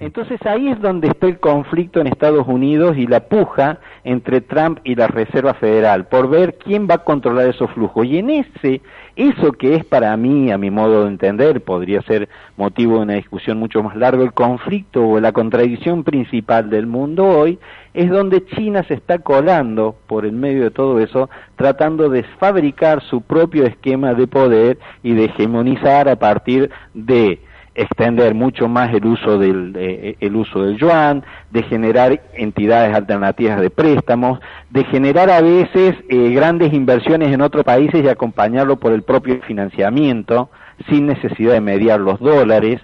Entonces 0.00 0.40
ahí 0.46 0.68
es 0.68 0.80
donde 0.80 1.08
está 1.08 1.26
el 1.26 1.38
conflicto 1.38 2.00
en 2.00 2.06
Estados 2.06 2.46
Unidos 2.46 2.96
y 2.96 3.06
la 3.06 3.20
puja 3.20 3.78
entre 4.04 4.40
Trump 4.40 4.78
y 4.84 4.94
la 4.94 5.06
Reserva 5.06 5.54
Federal 5.54 6.06
por 6.06 6.28
ver 6.28 6.56
quién 6.58 6.86
va 6.88 6.96
a 6.96 7.04
controlar 7.04 7.48
esos 7.48 7.70
flujos. 7.72 8.06
Y 8.06 8.18
en 8.18 8.30
ese, 8.30 8.80
eso 9.16 9.52
que 9.52 9.74
es 9.74 9.84
para 9.84 10.16
mí, 10.16 10.50
a 10.50 10.58
mi 10.58 10.70
modo 10.70 11.04
de 11.04 11.08
entender, 11.08 11.62
podría 11.62 12.02
ser 12.02 12.28
motivo 12.56 12.96
de 12.96 13.02
una 13.02 13.14
discusión 13.14 13.58
mucho 13.58 13.82
más 13.82 13.96
larga, 13.96 14.22
el 14.22 14.32
conflicto 14.32 15.06
o 15.06 15.20
la 15.20 15.32
contradicción 15.32 16.04
principal 16.04 16.70
del 16.70 16.86
mundo 16.86 17.26
hoy 17.26 17.58
es 17.92 18.08
donde 18.08 18.44
China 18.46 18.84
se 18.86 18.94
está 18.94 19.18
colando 19.18 19.96
por 20.06 20.24
el 20.24 20.32
medio 20.32 20.62
de 20.62 20.70
todo 20.70 21.00
eso, 21.00 21.28
tratando 21.56 22.08
de 22.08 22.22
fabricar 22.38 23.02
su 23.02 23.22
propio 23.22 23.64
esquema 23.64 24.14
de 24.14 24.26
poder 24.26 24.78
y 25.02 25.14
de 25.14 25.24
hegemonizar 25.24 26.08
a 26.08 26.16
partir 26.16 26.70
de 26.94 27.40
extender 27.80 28.34
mucho 28.34 28.68
más 28.68 28.92
el 28.92 29.06
uso 29.06 29.38
del 29.38 29.72
eh, 29.76 30.16
el 30.20 30.36
uso 30.36 30.62
del 30.62 30.76
yuan, 30.76 31.24
de 31.50 31.62
generar 31.62 32.20
entidades 32.34 32.94
alternativas 32.94 33.60
de 33.60 33.70
préstamos, 33.70 34.38
de 34.68 34.84
generar 34.84 35.30
a 35.30 35.40
veces 35.40 35.94
eh, 36.08 36.30
grandes 36.30 36.74
inversiones 36.74 37.32
en 37.32 37.40
otros 37.40 37.64
países 37.64 38.04
y 38.04 38.08
acompañarlo 38.08 38.76
por 38.76 38.92
el 38.92 39.02
propio 39.02 39.40
financiamiento 39.42 40.50
sin 40.88 41.06
necesidad 41.06 41.54
de 41.54 41.60
mediar 41.60 42.00
los 42.00 42.20
dólares. 42.20 42.80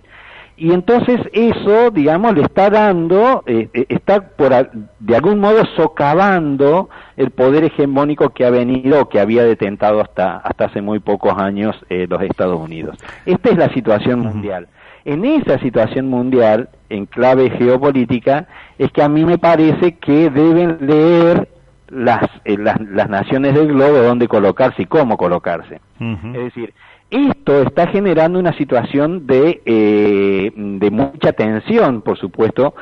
Y 0.59 0.73
entonces 0.73 1.21
eso, 1.35 1.91
digamos, 1.91 2.35
le 2.35 2.41
está 2.41 2.71
dando, 2.71 3.43
eh, 3.47 3.69
está 3.91 4.27
por, 4.29 4.71
de 4.99 5.15
algún 5.15 5.39
modo 5.39 5.63
socavando 5.77 6.89
el 7.19 7.31
poder 7.31 7.65
hegemónico 7.65 8.31
que 8.31 8.47
ha 8.47 8.51
venido, 8.51 9.11
que 9.11 9.21
había 9.21 9.45
detentado 9.45 10.01
hasta, 10.01 10.39
hasta 10.39 10.65
hace 10.65 10.81
muy 10.81 11.01
pocos 11.01 11.35
años 11.37 11.77
los 11.91 12.23
Estados 12.23 12.59
Unidos. 12.59 12.97
Esta 13.27 13.51
es 13.51 13.59
la 13.59 13.69
situación 13.75 14.21
mundial 14.21 14.69
en 15.07 15.25
esa 15.25 15.59
situación 15.61 16.09
mundial, 16.09 16.69
en 16.91 17.07
clave 17.07 17.49
geopolítica, 17.51 18.49
es 18.77 18.91
que 18.91 19.03
a 19.03 19.09
mí 19.09 19.25
me 19.25 19.39
parece 19.39 19.97
que 19.99 20.29
deben 20.31 20.79
leer 20.81 21.49
las, 21.89 22.25
eh, 22.45 22.57
las, 22.59 23.09
naciones 23.09 23.55
del 23.55 23.69
globo 23.69 23.99
dónde 23.99 24.27
colocarse 24.27 24.83
y 24.83 24.87
cómo 24.87 25.17
colocarse. 25.17 25.81
Es 26.01 26.33
decir, 26.33 26.75
esto 27.09 27.63
está 27.63 27.87
generando 27.87 28.41
una 28.41 28.53
situación 28.55 29.29
de, 29.29 29.63
eh, 29.65 30.51
de 30.57 30.91
mucha 30.91 31.33
tensión, 31.33 32.03
por 32.03 32.19
supuesto, 32.19 32.75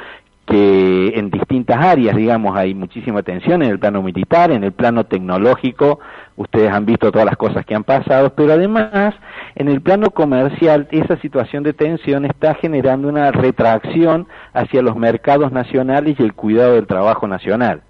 que 0.47 1.13
en 1.17 1.31
distintas 1.31 1.79
áreas, 1.79 2.17
digamos, 2.17 2.57
hay 2.57 2.75
muchísima 2.75 3.23
tensión 3.23 3.63
en 3.63 3.71
el 3.71 3.79
plano 3.79 4.03
militar, 4.03 4.51
en 4.51 4.65
el 4.65 4.73
plano 4.73 5.05
tecnológico, 5.05 6.01
ustedes 6.37 6.71
han 6.73 6.87
visto 6.87 7.13
todas 7.13 7.27
las 7.27 7.37
cosas 7.37 7.65
que 7.65 7.75
han 7.75 7.85
pasado, 7.85 8.35
pero 8.35 8.53
además 8.53 9.15
en 9.55 9.69
el 9.69 9.81
plano 9.81 10.11
comercial 10.11 10.89
esa 10.91 11.17
situación 11.19 11.63
de 11.63 11.73
tensión 11.73 12.25
está 12.25 12.55
generando 12.55 13.09
una 13.09 13.31
retracción 13.31 14.27
hacia 14.53 14.83
los 14.83 14.97
mercados 14.97 15.53
nacionales 15.53 16.17
y 16.19 16.23
el 16.23 16.35
cuidado 16.35 16.75
del 16.75 16.87
trabajo 16.87 17.29
nacional. 17.29 17.83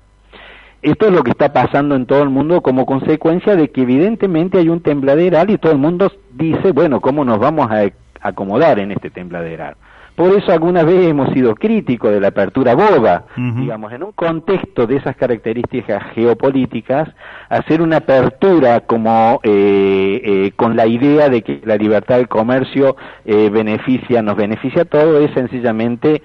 Esto 0.83 1.07
es 1.07 1.13
lo 1.13 1.23
que 1.23 1.31
está 1.31 1.53
pasando 1.55 1.95
en 1.95 2.05
todo 2.05 2.23
el 2.23 2.29
mundo 2.29 2.61
como 2.61 2.85
consecuencia 2.85 3.57
de 3.57 3.71
que 3.71 3.81
evidentemente 3.81 4.59
hay 4.59 4.69
un 4.69 4.83
tembladeral 4.83 5.49
y 5.49 5.57
todo 5.57 5.73
el 5.73 5.79
mundo 5.79 6.13
dice, 6.33 6.73
bueno, 6.73 7.01
¿cómo 7.01 7.25
nos 7.25 7.39
vamos 7.39 7.71
a 7.71 7.91
acomodar 8.21 8.79
en 8.79 8.93
este 8.93 9.09
tembladeral? 9.09 9.77
Por 10.16 10.33
eso 10.33 10.53
alguna 10.53 10.85
vez 10.85 11.09
hemos 11.09 11.33
sido 11.33 11.57
críticos 11.57 12.12
de 12.12 12.20
la 12.20 12.29
apertura 12.29 12.77
boba, 12.77 13.24
digamos, 13.37 13.92
en 13.92 14.05
un 14.05 14.12
contexto 14.12 14.87
de 14.87 14.96
esas 14.96 15.16
características 15.16 16.05
geopolíticas, 16.14 17.09
hacer 17.48 17.83
una 17.83 17.96
apertura 17.96 18.81
como 18.81 19.40
eh, 19.42 20.20
eh, 20.24 20.53
con 20.55 20.77
la 20.77 20.87
idea 20.87 21.29
de 21.29 21.42
que 21.42 21.61
la 21.64 21.77
libertad 21.77 22.18
del 22.18 22.29
comercio 22.29 22.96
eh, 23.24 23.50
beneficia, 23.50 24.22
nos 24.22 24.37
beneficia 24.37 24.83
a 24.83 24.85
todos, 24.85 25.20
es 25.20 25.35
sencillamente 25.35 26.22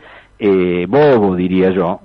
bobo, 0.88 1.36
diría 1.36 1.72
yo, 1.72 2.00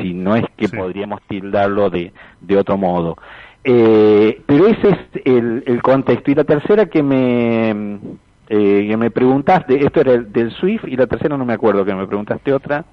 si 0.00 0.12
no 0.12 0.34
es 0.34 0.44
que 0.56 0.68
podríamos 0.68 1.20
tildarlo 1.28 1.88
de, 1.88 2.12
de 2.40 2.56
otro 2.56 2.76
modo. 2.76 3.16
pero 3.62 4.66
ese 4.66 4.88
es 4.88 4.98
el, 5.24 5.62
el 5.64 5.80
contexto. 5.80 6.32
Y 6.32 6.34
la 6.34 6.42
tercera 6.42 6.86
que 6.86 7.02
me 7.04 8.16
eh, 8.48 8.86
que 8.88 8.96
me 8.96 9.10
preguntaste, 9.10 9.84
esto 9.84 10.00
era 10.00 10.18
del 10.18 10.50
SWIFT 10.52 10.88
y 10.88 10.96
la 10.96 11.06
tercera 11.06 11.36
no 11.36 11.44
me 11.44 11.54
acuerdo, 11.54 11.84
que 11.84 11.94
me 11.94 12.06
preguntaste 12.06 12.52
otra. 12.52 12.84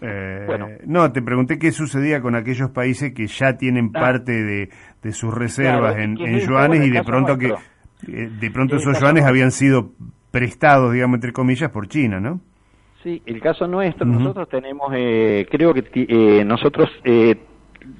Eh, 0.00 0.44
bueno. 0.46 0.68
No, 0.86 1.12
te 1.12 1.20
pregunté 1.20 1.58
qué 1.58 1.72
sucedía 1.72 2.22
con 2.22 2.34
aquellos 2.34 2.70
países 2.70 3.12
que 3.12 3.26
ya 3.26 3.56
tienen 3.56 3.90
ah. 3.94 4.00
parte 4.00 4.32
de, 4.32 5.12
sus 5.12 5.34
reservas 5.34 5.96
en, 5.98 6.16
yuanes 6.16 6.86
y 6.86 6.90
de 6.90 7.02
pronto 7.02 7.36
que 7.36 7.48
eh, 7.48 8.30
de 8.40 8.50
pronto 8.50 8.76
esos 8.76 8.98
yuanes 9.00 9.24
habían 9.24 9.50
sido 9.50 9.90
prestados, 10.30 10.92
digamos, 10.92 11.16
entre 11.16 11.32
comillas, 11.32 11.70
por 11.70 11.88
China, 11.88 12.20
¿no? 12.20 12.40
Sí, 13.02 13.22
el 13.26 13.40
caso 13.40 13.66
nuestro, 13.66 14.06
nosotros 14.06 14.48
tenemos, 14.48 14.92
eh, 14.94 15.46
creo 15.50 15.72
que 15.72 16.44
nosotros 16.44 16.90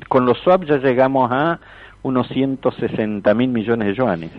con 0.08 0.26
los 0.26 0.38
swaps 0.40 0.68
ya 0.68 0.76
llegamos 0.76 1.30
a 1.32 1.58
unos 2.02 2.28
160 2.28 3.34
mil 3.34 3.50
millones 3.50 3.88
de 3.88 3.94
yuanes. 3.94 4.30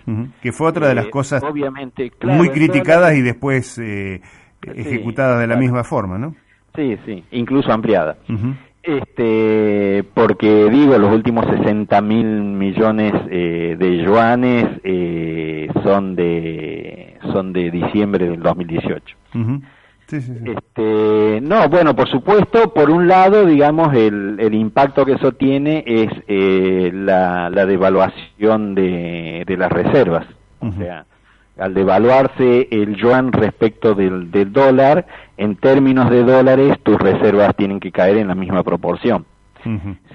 Que 0.42 0.52
fue 0.52 0.68
otra 0.68 0.88
de 0.88 0.96
las 0.96 1.06
eh, 1.06 1.10
cosas 1.10 1.44
obviamente, 1.44 2.12
muy 2.24 2.50
criticadas 2.50 3.16
y 3.16 3.22
después 3.22 3.78
eh, 3.78 4.22
ejecutadas 4.62 5.40
de 5.40 5.48
la 5.48 5.56
misma 5.56 5.84
forma, 5.84 6.18
¿no? 6.18 6.36
Sí, 6.76 6.98
sí, 7.06 7.24
incluso 7.32 7.72
ampliada. 7.72 8.18
Este, 8.84 10.04
porque 10.14 10.70
digo, 10.70 10.98
los 10.98 11.14
últimos 11.14 11.46
60 11.46 12.02
mil 12.02 12.26
millones 12.26 13.14
eh, 13.30 13.76
de 13.78 14.04
yuanes 14.04 14.66
son 15.84 16.16
de 16.16 17.18
son 17.32 17.54
de 17.54 17.70
diciembre 17.70 18.28
del 18.28 18.42
2018. 18.42 19.18
Este, 20.18 21.40
no, 21.42 21.70
bueno, 21.70 21.96
por 21.96 22.10
supuesto, 22.10 22.74
por 22.74 22.90
un 22.90 23.08
lado, 23.08 23.46
digamos, 23.46 23.94
el, 23.94 24.38
el 24.40 24.54
impacto 24.54 25.06
que 25.06 25.14
eso 25.14 25.32
tiene 25.34 25.84
es 25.88 26.10
eh, 26.28 26.92
la, 26.94 27.50
la, 27.50 27.66
devaluación 27.66 28.76
de, 28.76 29.44
de 29.46 29.58
las 29.58 29.72
reservas. 29.72 30.26
O 30.60 30.72
sea, 30.74 31.06
al 31.58 31.74
devaluarse 31.74 32.68
el 32.72 32.96
yuan 32.96 33.32
respecto 33.32 33.94
del, 33.94 34.32
del 34.32 34.52
dólar, 34.52 35.06
en 35.38 35.56
términos 35.56 36.10
de 36.10 36.24
dólares, 36.24 36.78
tus 36.84 36.98
reservas 37.00 37.56
tienen 37.56 37.80
que 37.80 37.92
caer 37.92 38.18
en 38.18 38.28
la 38.28 38.36
misma 38.36 38.64
proporción. 38.64 39.26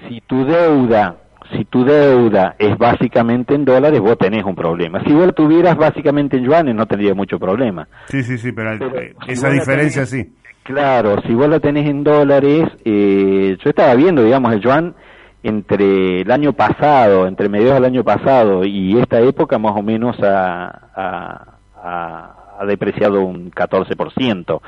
Si 0.07 0.21
tu 0.21 0.45
deuda 0.45 1.15
si 1.51 1.65
tu 1.65 1.83
deuda 1.83 2.55
es 2.57 2.77
básicamente 2.77 3.55
en 3.55 3.65
dólares, 3.65 3.99
vos 3.99 4.17
tenés 4.17 4.43
un 4.43 4.55
problema. 4.55 5.01
Si 5.05 5.13
vos 5.13 5.33
tuvieras 5.35 5.75
básicamente 5.77 6.37
en 6.37 6.45
yuanes, 6.45 6.75
no 6.75 6.85
tendría 6.85 7.13
mucho 7.13 7.39
problema. 7.39 7.87
Sí, 8.05 8.23
sí, 8.23 8.37
sí, 8.37 8.51
pero, 8.51 8.73
eh, 8.73 9.15
esa 9.27 9.49
diferencia 9.49 10.05
sí. 10.05 10.33
Claro, 10.63 11.21
si 11.25 11.33
vos 11.33 11.47
la 11.47 11.59
tenés 11.59 11.89
en 11.89 12.03
dólares, 12.03 12.65
eh, 12.83 13.57
yo 13.63 13.69
estaba 13.69 13.95
viendo, 13.95 14.23
digamos, 14.23 14.51
el 14.53 14.59
yuan 14.59 14.95
entre 15.43 16.21
el 16.21 16.31
año 16.31 16.51
pasado, 16.53 17.25
entre 17.25 17.47
mediados 17.47 17.75
del 17.75 17.85
año 17.85 18.03
pasado 18.03 18.65
y 18.65 18.99
esta 18.99 19.21
época 19.21 19.57
más 19.57 19.77
o 19.77 19.81
menos 19.81 20.17
ha, 20.21 21.53
ha, 21.75 22.65
depreciado 22.65 23.21
un 23.21 23.51
14%. 23.51 24.61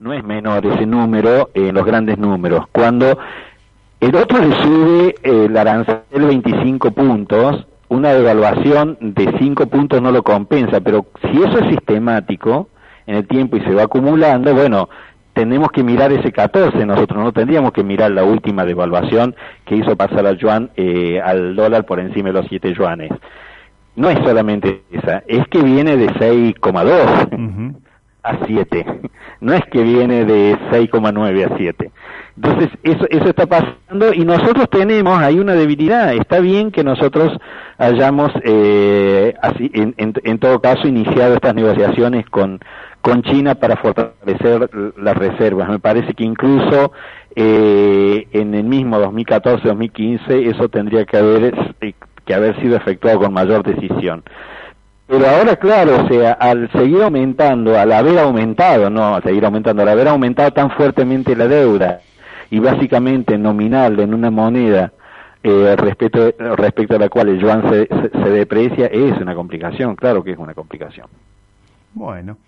No 0.00 0.12
es 0.14 0.24
menor 0.24 0.66
ese 0.66 0.86
número 0.86 1.50
en 1.54 1.74
los 1.74 1.84
grandes 1.84 2.18
números. 2.18 2.64
Cuando 2.72 3.18
el 4.00 4.14
otro 4.14 4.38
le 4.38 4.54
sube 4.62 5.14
el 5.22 5.56
arancel 5.56 6.00
25 6.12 6.90
puntos, 6.90 7.66
una 7.88 8.12
devaluación 8.12 8.98
de 9.00 9.34
5 9.38 9.66
puntos 9.68 10.02
no 10.02 10.10
lo 10.10 10.22
compensa, 10.22 10.80
pero 10.80 11.06
si 11.22 11.42
eso 11.42 11.58
es 11.58 11.70
sistemático 11.70 12.68
en 13.06 13.16
el 13.16 13.26
tiempo 13.26 13.56
y 13.56 13.60
se 13.62 13.74
va 13.74 13.84
acumulando, 13.84 14.54
bueno, 14.54 14.88
tenemos 15.32 15.70
que 15.70 15.82
mirar 15.82 16.12
ese 16.12 16.32
14, 16.32 16.84
nosotros 16.86 17.22
no 17.22 17.32
tendríamos 17.32 17.72
que 17.72 17.84
mirar 17.84 18.10
la 18.10 18.24
última 18.24 18.64
devaluación 18.64 19.34
que 19.64 19.76
hizo 19.76 19.96
pasar 19.96 20.26
al 20.26 20.38
yuan 20.38 20.70
eh, 20.76 21.20
al 21.22 21.54
dólar 21.54 21.84
por 21.84 22.00
encima 22.00 22.28
de 22.28 22.34
los 22.34 22.46
7 22.48 22.74
yuanes. 22.74 23.10
No 23.96 24.10
es 24.10 24.18
solamente 24.24 24.82
esa, 24.90 25.22
es 25.26 25.46
que 25.48 25.62
viene 25.62 25.96
de 25.96 26.08
6,2 26.08 27.74
a 28.22 28.46
7, 28.46 28.86
no 29.40 29.52
es 29.54 29.64
que 29.66 29.82
viene 29.82 30.24
de 30.24 30.58
6,9 30.70 31.44
a 31.44 31.56
7. 31.56 31.90
Entonces, 32.36 32.70
eso, 32.82 33.06
eso 33.08 33.24
está 33.24 33.46
pasando 33.46 34.12
y 34.12 34.24
nosotros 34.24 34.68
tenemos, 34.70 35.18
hay 35.18 35.38
una 35.38 35.54
debilidad, 35.54 36.12
está 36.14 36.40
bien 36.40 36.70
que 36.70 36.84
nosotros 36.84 37.32
hayamos, 37.78 38.30
eh, 38.44 39.34
así, 39.40 39.70
en, 39.72 39.94
en 39.96 40.38
todo 40.38 40.60
caso, 40.60 40.86
iniciado 40.86 41.34
estas 41.34 41.54
negociaciones 41.54 42.26
con, 42.28 42.60
con 43.06 43.22
China 43.22 43.54
para 43.54 43.76
fortalecer 43.76 44.68
las 44.96 45.16
reservas. 45.16 45.68
Me 45.68 45.78
parece 45.78 46.12
que 46.12 46.24
incluso 46.24 46.90
eh, 47.36 48.26
en 48.32 48.52
el 48.52 48.64
mismo 48.64 48.98
2014-2015 48.98 50.52
eso 50.52 50.68
tendría 50.68 51.04
que 51.04 51.16
haber, 51.16 51.54
eh, 51.82 51.92
que 52.24 52.34
haber 52.34 52.60
sido 52.60 52.76
efectuado 52.76 53.20
con 53.20 53.32
mayor 53.32 53.62
decisión. 53.62 54.24
Pero 55.06 55.24
ahora, 55.24 55.54
claro, 55.54 56.04
o 56.04 56.08
sea, 56.08 56.32
al 56.32 56.68
seguir 56.72 57.00
aumentando, 57.00 57.78
al 57.78 57.92
haber 57.92 58.18
aumentado, 58.18 58.90
no, 58.90 59.14
al 59.14 59.22
seguir 59.22 59.44
aumentando, 59.44 59.82
al 59.82 59.88
haber 59.88 60.08
aumentado 60.08 60.50
tan 60.50 60.72
fuertemente 60.72 61.36
la 61.36 61.46
deuda 61.46 62.00
y 62.50 62.58
básicamente 62.58 63.38
nominal 63.38 63.98
en 64.00 64.14
una 64.14 64.30
moneda 64.30 64.92
eh, 65.42 65.76
respecto, 65.76 66.32
respecto 66.56 66.96
a 66.96 66.98
la 66.98 67.08
cual 67.08 67.28
el 67.28 67.38
yuan 67.38 67.62
se, 67.70 67.86
se 67.86 68.30
deprecia, 68.30 68.86
es 68.86 69.18
una 69.20 69.34
complicación, 69.34 69.94
claro 69.96 70.24
que 70.24 70.32
es 70.32 70.38
una 70.38 70.54
complicación. 70.54 71.06
Bueno. 71.94 72.38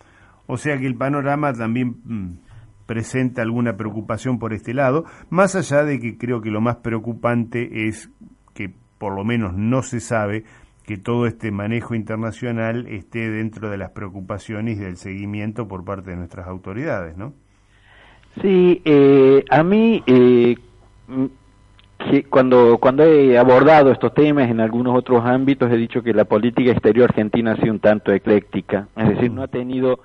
O 0.47 0.57
sea 0.57 0.79
que 0.79 0.87
el 0.87 0.97
panorama 0.97 1.53
también 1.53 1.97
mm, 2.05 2.39
presenta 2.87 3.43
alguna 3.43 3.77
preocupación 3.77 4.39
por 4.39 4.55
este 4.55 4.73
lado, 4.73 5.05
más 5.29 5.55
allá 5.55 5.85
de 5.85 6.01
que 6.01 6.17
creo 6.17 6.41
que 6.41 6.51
lo 6.51 6.63
más 6.63 6.77
preocupante 6.77 7.87
es 7.87 8.11
que 8.55 8.73
por 8.97 9.15
lo 9.15 9.25
menos 9.25 9.53
no 9.55 9.83
se 9.83 10.01
sabe 10.01 10.45
que 10.85 10.97
todo 10.97 11.27
este 11.27 11.51
manejo 11.51 11.95
internacional 11.95 12.87
esté 12.87 13.31
dentro 13.31 13.69
de 13.69 13.77
las 13.77 13.91
preocupaciones 13.91 14.79
y 14.79 14.81
del 14.81 14.97
seguimiento 14.97 15.69
por 15.69 15.85
parte 15.85 16.11
de 16.11 16.17
nuestras 16.17 16.49
autoridades, 16.49 17.15
¿no? 17.19 17.35
Sí, 18.43 18.83
eh, 18.85 19.45
a 19.51 19.63
mí 19.63 20.03
eh, 20.07 20.57
mm, 21.09 21.27
cuando 22.31 22.79
cuando 22.79 23.03
he 23.05 23.37
abordado 23.37 23.91
estos 23.91 24.15
temas 24.15 24.49
en 24.49 24.61
algunos 24.61 24.97
otros 24.97 25.25
ámbitos 25.25 25.71
he 25.71 25.77
dicho 25.77 26.03
que 26.03 26.15
la 26.15 26.25
política 26.25 26.71
exterior 26.71 27.09
argentina 27.09 27.53
ha 27.53 27.57
sido 27.57 27.73
un 27.73 27.81
tanto 27.81 28.13
ecléctica, 28.13 28.89
es 28.97 29.09
decir, 29.09 29.31
no 29.31 29.43
ha 29.43 29.49
tenido 29.49 30.01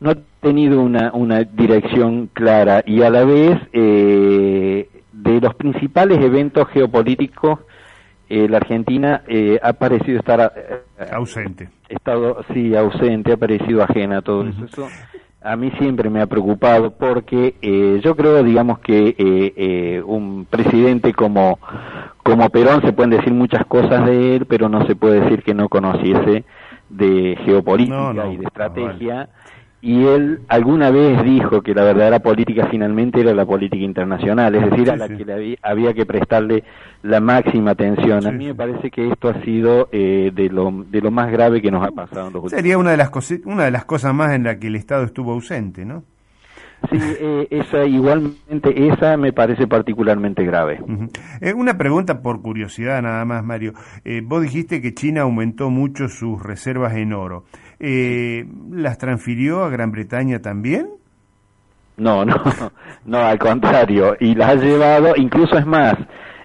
no 0.00 0.10
ha 0.10 0.16
tenido 0.40 0.82
una, 0.82 1.12
una 1.12 1.44
dirección 1.44 2.28
clara. 2.32 2.82
Y 2.86 3.02
a 3.02 3.10
la 3.10 3.24
vez 3.24 3.58
eh, 3.72 4.88
de 5.12 5.40
los 5.40 5.54
principales 5.54 6.18
eventos 6.22 6.68
geopolíticos 6.68 7.60
eh, 8.28 8.48
la 8.48 8.56
Argentina 8.56 9.22
eh, 9.28 9.58
ha 9.62 9.74
parecido 9.74 10.18
estar 10.18 10.52
ausente. 11.12 11.68
estado 11.88 12.42
sí 12.52 12.74
ausente 12.74 13.32
ha 13.32 13.36
parecido 13.36 13.82
ajena 13.82 14.18
a 14.18 14.22
todo 14.22 14.46
eso. 14.48 14.64
eso 14.64 14.88
a 15.44 15.56
mí 15.56 15.70
siempre 15.78 16.08
me 16.10 16.20
ha 16.20 16.26
preocupado 16.26 16.90
porque 16.92 18.00
yo 18.02 18.16
creo 18.16 18.42
digamos 18.42 18.78
que 18.78 20.02
un 20.06 20.46
presidente 20.48 21.12
como 21.12 21.58
como 22.22 22.48
Perón 22.48 22.80
se 22.82 22.92
pueden 22.92 23.10
decir 23.10 23.32
muchas 23.32 23.66
cosas 23.66 24.06
de 24.06 24.36
él 24.36 24.46
pero 24.46 24.68
no 24.68 24.86
se 24.86 24.96
puede 24.96 25.20
decir 25.20 25.42
que 25.42 25.54
no 25.54 25.68
conociese 25.68 26.44
de 26.88 27.38
geopolítica 27.44 28.26
y 28.32 28.36
de 28.38 28.44
estrategia 28.44 29.28
y 29.84 30.06
él 30.06 30.40
alguna 30.48 30.90
vez 30.90 31.22
dijo 31.24 31.60
que 31.60 31.74
la 31.74 31.84
verdadera 31.84 32.18
política 32.20 32.68
finalmente 32.70 33.20
era 33.20 33.34
la 33.34 33.44
política 33.44 33.84
internacional, 33.84 34.54
es 34.54 34.70
decir, 34.70 34.90
a 34.90 34.96
la 34.96 35.08
que 35.08 35.26
le 35.26 35.58
había, 35.60 35.92
que 35.92 36.06
prestarle 36.06 36.64
la 37.02 37.20
máxima 37.20 37.72
atención. 37.72 38.26
a 38.26 38.32
mí 38.32 38.46
me 38.46 38.54
parece 38.54 38.90
que 38.90 39.10
esto 39.10 39.28
ha 39.28 39.42
sido 39.42 39.90
eh, 39.92 40.30
de, 40.34 40.48
lo, 40.48 40.72
de 40.88 41.02
lo 41.02 41.10
más 41.10 41.30
grave 41.30 41.60
que 41.60 41.70
nos 41.70 41.86
ha 41.86 41.90
pasado. 41.90 42.28
En 42.28 42.32
los 42.32 42.50
Sería 42.50 42.78
una 42.78 42.92
de, 42.92 42.96
las 42.96 43.10
una 43.44 43.64
de 43.64 43.70
las 43.70 43.84
cosas 43.84 44.14
más 44.14 44.32
en 44.32 44.44
la 44.44 44.58
que 44.58 44.68
el 44.68 44.76
Estado 44.76 45.04
estuvo 45.04 45.32
ausente, 45.32 45.84
¿no? 45.84 46.02
Sí, 46.90 46.98
eh, 47.00 47.46
esa 47.50 47.84
igualmente, 47.84 48.88
esa 48.88 49.16
me 49.16 49.32
parece 49.32 49.66
particularmente 49.66 50.44
grave. 50.44 50.80
Eh, 51.40 51.52
una 51.54 51.78
pregunta 51.78 52.20
por 52.20 52.42
curiosidad 52.42 53.00
nada 53.02 53.24
más, 53.24 53.44
Mario. 53.44 53.72
Eh, 54.04 54.22
vos 54.24 54.42
dijiste 54.42 54.82
que 54.82 54.94
China 54.94 55.22
aumentó 55.22 55.70
mucho 55.70 56.08
sus 56.08 56.42
reservas 56.42 56.94
en 56.94 57.12
oro. 57.12 57.44
¿Las 57.78 58.98
transfirió 58.98 59.64
a 59.64 59.68
Gran 59.68 59.92
Bretaña 59.92 60.40
también? 60.40 60.88
No, 61.96 62.24
no, 62.24 62.34
no, 63.04 63.18
al 63.18 63.38
contrario. 63.38 64.16
Y 64.20 64.34
las 64.34 64.50
ha 64.50 64.54
llevado, 64.56 65.14
incluso 65.16 65.56
es 65.58 65.66
más, 65.66 65.94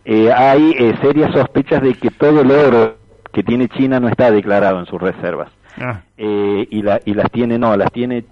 hay 0.06 0.74
serias 1.02 1.32
sospechas 1.34 1.82
de 1.82 1.94
que 1.94 2.12
todo 2.12 2.42
el 2.42 2.52
oro 2.52 2.98
que 3.32 3.44
tiene 3.44 3.68
China 3.70 4.00
no 4.00 4.10
está 4.10 4.32
declarado 4.32 4.80
en 4.80 4.86
sus 4.86 5.02
reservas. 5.02 5.52
Ah. 5.82 6.02
y, 6.18 6.82
la, 6.82 7.00
y 7.06 7.14
las 7.14 7.32
tiene, 7.32 7.58
no, 7.58 7.78
las 7.78 7.90
tiene 7.94 8.26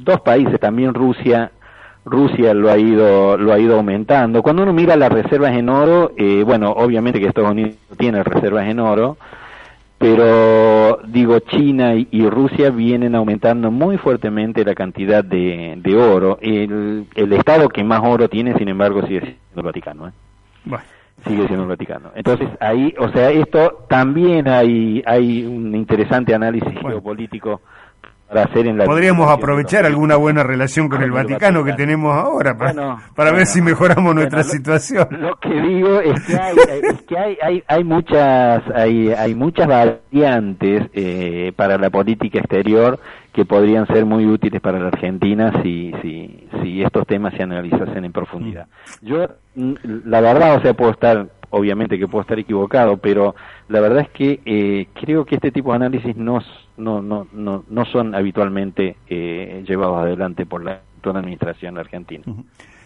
dos 0.00 0.20
países, 0.20 0.58
también 0.60 0.94
Rusia, 0.94 1.50
Rusia 2.04 2.52
lo 2.54 2.70
ha 2.70 2.78
ido 2.78 3.36
lo 3.36 3.52
ha 3.52 3.58
ido 3.58 3.76
aumentando. 3.76 4.42
Cuando 4.42 4.62
uno 4.62 4.72
mira 4.72 4.96
las 4.96 5.10
reservas 5.10 5.52
en 5.56 5.68
oro, 5.68 6.12
eh, 6.16 6.42
bueno, 6.44 6.70
obviamente 6.70 7.20
que 7.20 7.26
Estados 7.26 7.50
Unidos 7.50 7.76
tiene 7.96 8.22
reservas 8.22 8.66
en 8.66 8.80
oro, 8.80 9.16
pero 9.98 10.98
digo 11.06 11.38
China 11.40 11.94
y, 11.94 12.28
Rusia 12.28 12.70
vienen 12.70 13.14
aumentando 13.14 13.70
muy 13.70 13.96
fuertemente 13.96 14.64
la 14.64 14.74
cantidad 14.74 15.24
de, 15.24 15.74
de 15.78 15.96
oro. 15.96 16.38
El, 16.42 17.06
el, 17.14 17.32
estado 17.32 17.68
que 17.68 17.84
más 17.84 18.02
oro 18.04 18.28
tiene, 18.28 18.54
sin 18.58 18.68
embargo, 18.68 19.00
sigue 19.06 19.20
siendo 19.20 19.38
el 19.56 19.62
Vaticano. 19.62 20.08
¿eh? 20.08 20.12
Sigue 21.26 21.46
siendo 21.46 21.62
el 21.62 21.68
Vaticano. 21.68 22.10
Entonces 22.14 22.48
ahí, 22.60 22.94
o 22.98 23.08
sea, 23.10 23.30
esto 23.30 23.86
también 23.88 24.46
hay 24.48 25.02
hay 25.06 25.46
un 25.46 25.74
interesante 25.74 26.34
análisis 26.34 26.78
geopolítico 26.80 27.62
Podríamos 28.84 29.30
aprovechar 29.30 29.86
alguna 29.86 30.16
buena 30.16 30.42
relación 30.42 30.88
con 30.88 31.02
el 31.02 31.10
Vaticano, 31.10 31.64
que 31.64 31.72
tenemos 31.72 32.14
ahora 32.14 32.56
para, 32.56 32.96
para 33.14 33.32
ver 33.32 33.46
si 33.46 33.62
mejoramos 33.62 34.14
nuestra 34.14 34.42
situación. 34.42 35.06
Lo 35.10 35.36
que 35.36 35.50
digo 35.50 36.00
es 36.00 36.20
que 36.26 36.36
hay, 36.36 36.56
es 36.82 37.02
que 37.02 37.18
hay, 37.18 37.36
hay, 37.42 37.62
hay 37.66 37.84
muchas 37.84 38.62
hay, 38.74 39.10
hay 39.10 39.34
muchas 39.34 39.66
variantes 39.66 40.90
eh, 40.92 41.52
para 41.56 41.78
la 41.78 41.90
política 41.90 42.40
exterior 42.40 42.98
que 43.32 43.44
podrían 43.44 43.86
ser 43.88 44.06
muy 44.06 44.26
útiles 44.26 44.60
para 44.60 44.78
la 44.78 44.88
Argentina 44.88 45.52
si, 45.62 45.92
si, 46.02 46.48
si 46.62 46.82
estos 46.82 47.06
temas 47.06 47.34
se 47.34 47.42
analizasen 47.42 48.04
en 48.04 48.12
profundidad. 48.12 48.66
Mm. 49.02 49.06
Yo, 49.06 49.26
mm, 49.56 49.74
la 50.06 50.20
verdad, 50.20 50.56
o 50.56 50.60
sea, 50.60 50.74
puedo 50.74 50.92
estar 50.92 51.26
obviamente 51.54 51.98
que 51.98 52.08
puedo 52.08 52.22
estar 52.22 52.38
equivocado, 52.38 52.96
pero 52.96 53.34
la 53.68 53.80
verdad 53.80 54.00
es 54.00 54.08
que 54.10 54.40
eh, 54.44 54.88
creo 54.94 55.24
que 55.24 55.36
este 55.36 55.52
tipo 55.52 55.70
de 55.70 55.76
análisis 55.76 56.16
no, 56.16 56.40
no, 56.76 57.00
no, 57.00 57.26
no, 57.32 57.64
no 57.68 57.84
son 57.86 58.14
habitualmente 58.14 58.96
eh, 59.08 59.64
llevados 59.66 59.98
adelante 59.98 60.46
por 60.46 60.64
la 60.64 60.82
toda 61.00 61.20
administración 61.20 61.78
argentina. 61.78 62.24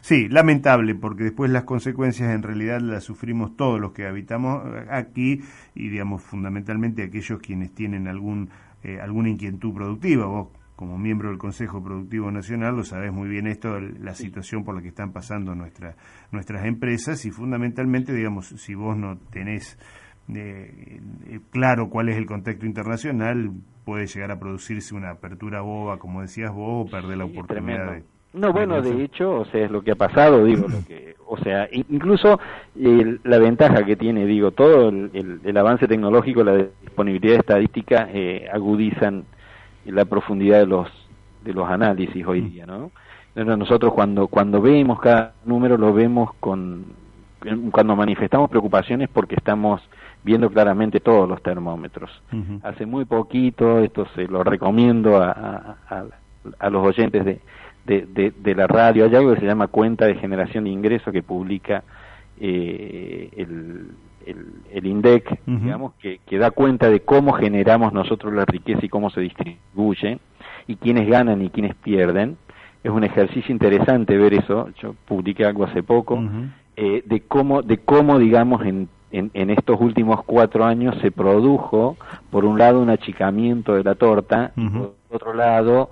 Sí, 0.01 0.29
lamentable, 0.29 0.95
porque 0.95 1.25
después 1.25 1.51
las 1.51 1.63
consecuencias 1.65 2.35
en 2.35 2.43
realidad 2.43 2.81
las 2.81 3.05
sufrimos 3.05 3.57
todos 3.57 3.81
los 3.81 3.93
que 3.93 4.07
habitamos 4.07 4.63
aquí 4.91 5.41
y, 5.75 5.89
digamos, 5.89 6.23
fundamentalmente 6.23 7.03
aquellos 7.03 7.39
quienes 7.41 7.73
tienen 7.75 8.09
algún, 8.09 8.51
eh, 8.83 8.99
alguna 9.01 9.29
inquietud 9.29 9.73
productiva. 9.73 10.27
Vos 10.27 10.49
como 10.79 10.97
miembro 10.97 11.31
del 11.31 11.39
Consejo 11.39 11.83
Productivo 11.83 12.31
Nacional, 12.31 12.77
lo 12.77 12.85
sabes 12.85 13.13
muy 13.13 13.29
bien 13.29 13.49
esto, 13.49 13.81
la 13.81 14.15
situación 14.15 14.65
por 14.65 14.77
la 14.77 14.81
que 14.81 14.87
están 14.87 15.13
pasando 15.13 15.53
nuestra, 15.57 15.97
nuestras 16.31 16.65
empresas 16.67 17.25
y 17.25 17.33
fundamentalmente, 17.33 18.15
digamos, 18.15 18.47
si 18.47 18.77
vos 18.77 18.97
no 18.97 19.19
tenés 19.33 19.77
eh, 20.33 21.01
eh, 21.27 21.41
claro 21.51 21.91
cuál 21.91 22.11
es 22.11 22.17
el 22.17 22.27
contexto 22.27 22.65
internacional, 22.65 23.51
puede 23.85 24.07
llegar 24.07 24.31
a 24.31 24.39
producirse 24.39 24.95
una 24.95 25.11
apertura 25.11 25.63
boba, 25.63 25.99
como 25.99 26.23
decías 26.23 26.55
vos, 26.55 26.87
o 26.87 26.89
perder 26.89 27.19
la 27.19 27.25
oportunidad 27.25 27.95
de... 27.95 28.05
No, 28.35 28.53
bueno, 28.53 28.81
de 28.81 29.03
hecho, 29.03 29.41
o 29.41 29.45
sea, 29.47 29.65
es 29.65 29.73
lo 29.73 29.83
que 29.83 29.91
ha 29.91 29.97
pasado, 29.97 30.45
digo, 30.45 30.69
lo 30.69 30.87
que, 30.87 31.17
o 31.27 31.37
sea, 31.39 31.69
incluso 31.73 32.39
la 32.77 33.39
ventaja 33.41 33.85
que 33.85 33.97
tiene, 33.97 34.27
digo, 34.27 34.53
todo 34.53 34.91
el, 34.91 35.41
el, 35.43 35.57
avance 35.57 35.89
tecnológico, 35.89 36.45
la 36.45 36.69
disponibilidad 36.83 37.41
estadística 37.41 38.09
eh, 38.13 38.47
agudizan 38.53 39.25
la 39.93 40.05
profundidad 40.05 40.59
de 40.61 40.67
los 40.67 40.89
de 41.45 41.53
los 41.53 41.69
análisis 41.69 42.27
hoy 42.27 42.43
día, 42.43 42.67
¿no? 42.67 42.91
Nosotros 43.35 43.93
cuando 43.95 44.27
cuando 44.27 44.61
vemos 44.61 45.01
cada 45.01 45.35
número 45.45 45.77
lo 45.77 45.93
vemos 45.93 46.31
con 46.41 46.87
cuando 47.71 47.95
manifestamos 47.95 48.51
preocupaciones 48.51 49.09
porque 49.09 49.37
estamos 49.37 49.81
viendo 50.25 50.51
claramente 50.51 50.99
todos 51.01 51.29
los 51.29 51.41
termómetros. 51.43 52.11
Hace 52.63 52.85
muy 52.85 53.05
poquito, 53.05 53.79
esto 53.79 54.07
se 54.15 54.27
lo 54.27 54.43
recomiendo 54.43 55.23
a, 55.23 55.77
a, 56.59 56.71
los 56.71 56.87
oyentes 56.87 57.25
de, 57.25 57.41
de, 57.85 58.33
de, 58.37 58.55
la 58.55 58.67
radio, 58.67 59.05
hay 59.05 59.15
algo 59.15 59.33
que 59.35 59.41
se 59.41 59.47
llama 59.47 59.69
cuenta 59.69 60.07
de 60.07 60.17
generación 60.17 60.65
de 60.65 60.71
ingresos 60.71 61.13
que 61.13 61.23
publica 61.23 61.85
eh, 62.41 63.31
el, 63.37 63.91
el, 64.31 64.87
INDEC, 64.87 65.41
digamos, 65.47 65.95
que, 65.95 66.21
que 66.27 66.39
da 66.39 66.51
cuenta 66.51 66.89
de 66.89 67.01
cómo 67.01 67.33
generamos 67.33 67.93
nosotros 67.93 68.33
la 68.33 68.45
riqueza 68.45 68.85
y 68.85 68.89
cómo 68.89 69.11
se 69.11 69.21
distribuye, 69.21 70.19
y 70.67 70.77
quiénes 70.77 71.09
ganan 71.09 71.43
y 71.43 71.51
quiénes 71.51 71.75
pierden. 71.77 72.37
Es 72.85 72.91
un 72.91 73.05
ejercicio 73.05 73.53
interesante 73.53 74.17
ver 74.17 74.35
eso, 74.35 74.69
yo 74.81 74.95
publiqué 75.07 75.45
algo 75.45 75.65
hace 75.65 75.83
poco, 75.83 76.23
eh, 76.77 77.03
de 77.05 77.21
cómo, 77.23 77.63
de 77.63 77.79
cómo 77.79 78.19
digamos, 78.19 78.65
en, 78.65 78.89
en, 79.11 79.51
estos 79.51 79.81
últimos 79.81 80.23
cuatro 80.25 80.65
años 80.65 80.97
se 81.01 81.11
produjo, 81.11 81.97
por 82.31 82.45
un 82.45 82.59
lado, 82.59 82.81
un 82.81 82.91
achicamiento 82.91 83.75
de 83.75 83.83
la 83.83 83.95
torta, 83.95 84.53
y 84.57 84.69
por 84.69 84.95
otro 85.11 85.35
lado, 85.35 85.91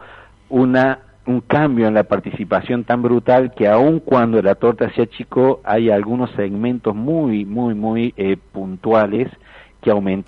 una 0.49 1.01
un 1.27 1.41
cambio 1.41 1.89
en 1.89 1.95
la 1.95 2.05
participación 2.05 2.85
tan 2.85 3.03
brutal 3.03 3.53
que 3.55 3.69
aun 3.69 4.01
cuando 4.01 4.41
la 4.43 4.55
torta 4.55 4.91
se 4.95 5.03
achicó, 5.03 5.61
hay 5.65 5.91
algunos 5.91 6.31
segmentos 6.33 6.95
muy, 6.95 7.45
muy, 7.45 7.75
muy 7.75 8.15
eh, 8.17 8.37
puntuales 8.53 9.29
que 9.81 9.91
aumentaron 9.91 10.27